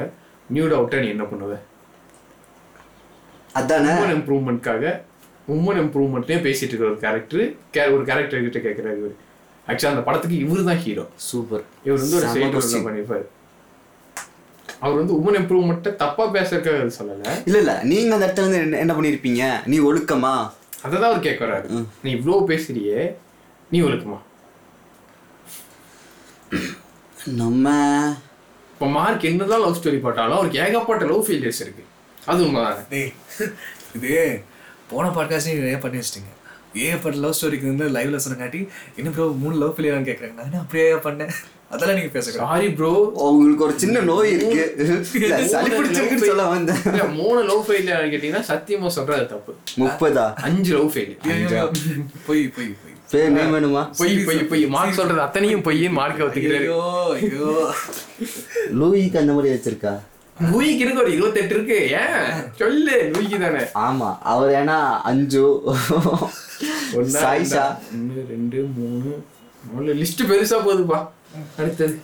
[0.54, 1.56] நியூட் அவுட்டா நீ என்ன பண்ணுவ?
[3.58, 3.92] அதானே?
[4.18, 4.92] இம்ப்ரூவ்மெண்ட்காக
[5.50, 7.44] உமன் இம்ப்ரூவ்மெண்ட்லேயே பேசிட்டு இருக்கிற ஒரு கேரக்டர்
[7.94, 9.16] ஒரு கேரக்டர் கிட்ட கேட்குறாரு இவர்.
[9.66, 12.28] ஆக்சுவலாக அந்த படத்துக்கு இவர் தான் ஹீரோ சூப்பர் இவர் வந்து ஒரு.
[12.86, 13.26] பண்ணிருப்பாரு
[14.80, 17.32] அவர் வந்து உமன் இம்ப்ரூவ்மெண்ட்டை தப்பா பேசுறதுக்காக அது சொல்லல.
[17.46, 17.72] இல்ல இல்ல.
[17.84, 20.34] நீங்க அந்த இடத்துல வந்து என்ன- என்ன பண்ணிருப்பீங்க நீ ஒழுக்கமா?
[20.82, 21.68] அதை தான் அவர் கேட்க வர்றாரு
[22.02, 23.00] நீ இவ்வளோ பேசுறியே
[23.70, 24.18] நீ ஒழுக்குமா?
[27.40, 27.66] நம்ம
[28.72, 31.82] இப்போ மார்க் என்னதான் லவ் ஸ்டோரி போட்டாலும் அவருக்கு ஏகப்பட்ட லவ் ஃபெயிலியர்ஸ் இருக்கு.
[32.22, 32.82] அது உண்மைதானே?
[32.90, 33.10] டேய்
[33.96, 34.12] இது
[34.90, 36.30] போன பாட்காஸ்ட் நிறைய பண்ணி வச்சிட்டீங்க.
[36.82, 38.60] ஏகப்பட்ட லவ் ஸ்டோரிக்கு வந்து லைவ்ல சொன்னங்காட்டி
[38.98, 41.32] என்ன ப்ரோ மூணு லவ் ஃபெயிலியர் கேட்குறாங்க நான் அப்படியே பண்ணேன்?
[41.74, 42.90] அதெல்லாம் நீங்க பேசுகிறோம் சாரி ப்ரோ
[43.28, 44.62] உங்களுக்கு ஒரு சின்ன நோய் இருக்கு.
[45.52, 46.82] சளி பிடிச்சிருக்குன்னு சொல்ல வந்தேன்.
[47.20, 49.54] மூணு லவ் ஃபெயிலியர் கேட்டீங்கன்னா சத்தியமா சொல்றது தப்பு.
[49.82, 50.26] முப்பதா?
[50.48, 51.72] அஞ்சு லவ் ஃபெயிலியர்
[52.28, 52.94] போய் போய் போய்.
[53.12, 53.82] பேர் நேம் வேணுமா?
[54.00, 54.64] பொய் பொய் பொய்.
[54.74, 56.80] மார்க் சொல்றது அத்தனையும் பொய் மார்க் ஐயோ
[57.16, 57.48] ஐயோ.
[58.80, 59.94] லூயிக்கு அந்த மாதிரி வச்சிருக்கா?
[60.48, 61.78] லூயிக்கு இருக்கு ஒரு இருபத்தெட்டு இருக்கு.
[62.00, 62.28] ஏன்?
[62.60, 63.62] சொல்லு லூயிக்கு தானே.
[63.86, 64.76] ஆமா அவர் ஏன்னா
[65.10, 65.42] அஞ்சு.
[66.98, 67.64] ஒண்ணா, சாயிஷா
[67.96, 69.10] ஒண்ணு ரெண்டு மூணு.
[69.72, 71.00] நாலு லிஸ்ட் பெருசா போகுதுப்பா.
[71.60, 71.94] அடுத்தது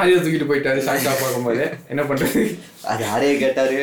[0.00, 2.42] ஆரியா தூக்கிட்டு போயிட்டாரு சாய்ஷா பார்க்கும்போது என்ன பண்றது?
[2.92, 3.78] அது யாரையே கேட்டாரு.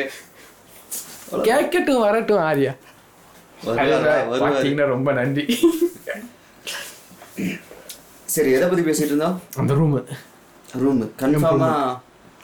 [1.48, 2.74] கேட்கட்டும் வரட்டும் ஆரியா.
[3.66, 5.44] பார்த்தீங்கன்னா ரொம்ப நன்றி.
[8.34, 9.36] சரி எதை பத்தி பேசிட்டு இருந்தோம்?
[9.60, 9.96] அந்த ரூம்.
[10.82, 11.70] ரூம் கன்ஃபார்மா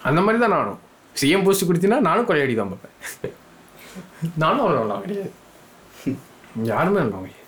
[0.09, 0.81] அந்த மாதிரி தான் நானும்.
[1.21, 2.95] சிஎம் போஸ்ட் கொடுத்தீங்கன்னா நானும் கொலையடி தான் பார்ப்பேன்
[4.43, 5.33] நானும் அவ்வளோ நல்லா கிடையாது
[6.73, 7.43] யாருமே நல்லா கிடையாது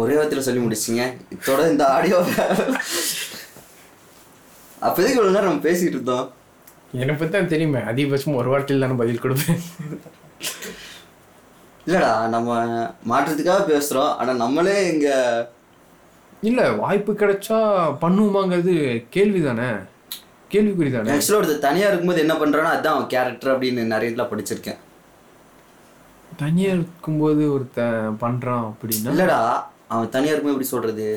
[0.00, 1.02] ஒரே வார்த்தையில சொல்லி முடிச்சிங்க.
[1.34, 2.18] இதோட இந்த ஆடியோ
[4.86, 6.26] அப்போதைக்கு இவ்வளவு நேரம் நம்ம பேசிட்டு இருந்தோம்.
[7.02, 7.80] என்னை பற்றி தான் தெரியுமே.
[7.90, 9.60] அதிகபட்சம் ஒரு வார்த்தையில் தானே பதில் கொடுப்பேன்.
[11.86, 12.58] இல்லடா நம்ம
[13.12, 14.12] மாற்றத்துக்காக பேசுறோம்.
[14.20, 15.08] ஆனா நம்மளே இங்க
[16.48, 17.58] இல்லை வாய்ப்பு கிடைச்சா
[18.04, 18.74] பண்ணுவோமாங்கிறது
[19.16, 19.68] கேள்வி தானே
[20.54, 24.80] கேள்விக்குறி தானே ஆக்சுவலாக ஒருத்தர் தனியா இருக்கும்போது என்ன பண்றானோ அதான் அவன் கேரக்டர் அப்படின்னு நிறைய இதெல்லாம் படிச்சிருக்கேன்.
[26.42, 29.10] தனியாக இருக்கும்போது ஒருத்தன் பண்ணுறான் அப்படின்னா?
[29.14, 29.40] இல்லடா
[29.94, 31.08] அவன் தனியா இருக்கும்போது எப்படி சொல்றது?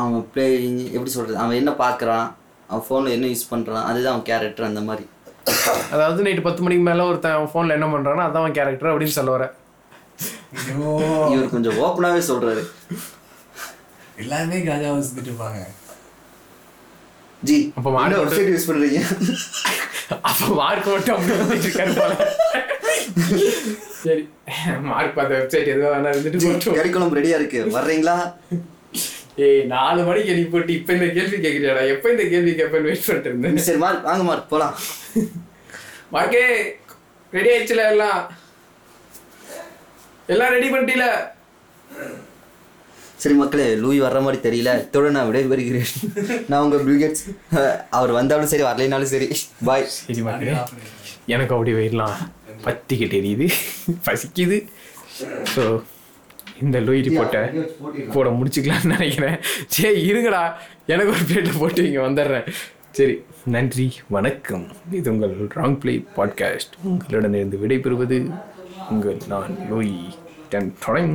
[0.00, 1.36] அவன் பிளேயிங் எப்படி சொல்றது?
[1.42, 2.26] அவன் என்ன பார்க்கறான்?
[2.70, 3.86] அவன் ஃபோனில் என்ன யூஸ் பண்றான்?
[3.90, 5.06] அதுதான் அவன் கேரக்டர் அந்த மாதிரி.
[5.94, 9.54] அதாவது நைட்டு பத்து மணிக்கு மேலே ஒருத்தன் ஃபோனில் என்ன பண்ணுறானோ அதான் அவன் கேரக்டர் அப்படின்னு சொல்ல வரேன்
[10.60, 10.92] ஐயோ.
[11.34, 12.62] இவர் கொஞ்சம் ஓப்பனாவே சொல்றாரு.
[14.22, 15.60] எல்லாருமே காஜாவை சுத்திட்டு இருப்பாங்க.
[17.48, 19.00] ஜி அப்ப மாடு வெப்சைட் யூஸ் பண்றீங்க?
[20.28, 22.14] அப்போ மார்க் மட்டும் அப்படி இருக்காரு போல.
[24.04, 24.22] சரி
[24.90, 27.60] மார்க் பார்த்த வெப்சைட் எதுவும் வேணா இருந்துட்டு கறிக்குழம்பு ரெடியா இருக்கு.
[27.76, 28.16] வர்றீங்களா?
[29.46, 33.30] ஏய் நாலு மணிக்கு எழுதி போட்டு இப்போ இந்த கேள்வி கேட்குறியாடா எப்போ இந்த கேள்வி கேட்பேன்னு வெயிட் பண்ணிட்டு
[33.30, 33.58] இருந்தேன்.
[33.66, 34.76] சரி மார்க் வாங்க மார்க் போலாம்.
[36.14, 36.44] மார்க்கே
[37.32, 38.20] ரெடி ஆயிடுச்சுல எல்லாம்?
[40.34, 41.06] எல்லாம் ரெடி பண்ணிட்டீல?
[43.22, 44.70] சரி மக்களே லூய் வர்ற மாதிரி தெரியல.
[44.82, 45.92] இத்தோட நான் விடைபெறுகிறேன்
[46.50, 47.24] நான் உங்க பில்கேட்ஸ்
[47.98, 49.28] அவர் வந்தாலும் சரி வரலைனாலும் சரி.
[49.68, 50.54] பாய் சரி மக்களே
[51.34, 52.16] எனக்கு அப்படி போயிடலாம்
[52.66, 53.46] பத்திக்கிட்டு எரியுது
[54.06, 54.58] பசிக்குது.
[55.54, 55.64] ஸோ
[56.64, 57.42] இந்த லூயி ரிப்போர்ட்டை
[58.14, 59.38] போட முடிச்சுக்கலாம்னு நினைக்கிறேன்.
[59.76, 60.44] சரி இருங்கடா.
[60.92, 62.46] எனக்கு ஒரு பிளேட்டை போட்டு இங்கே வந்துடுறேன்.
[62.98, 63.16] சரி
[63.54, 64.66] நன்றி வணக்கம்.
[64.98, 68.18] இது உங்கள் ராங் பிளே பாட்காஸ்ட் உங்களிடம் இருந்து விடைபெறுவது
[68.94, 70.00] உங்கள் நான் லூயி.
[70.52, 71.14] டென் தொடங்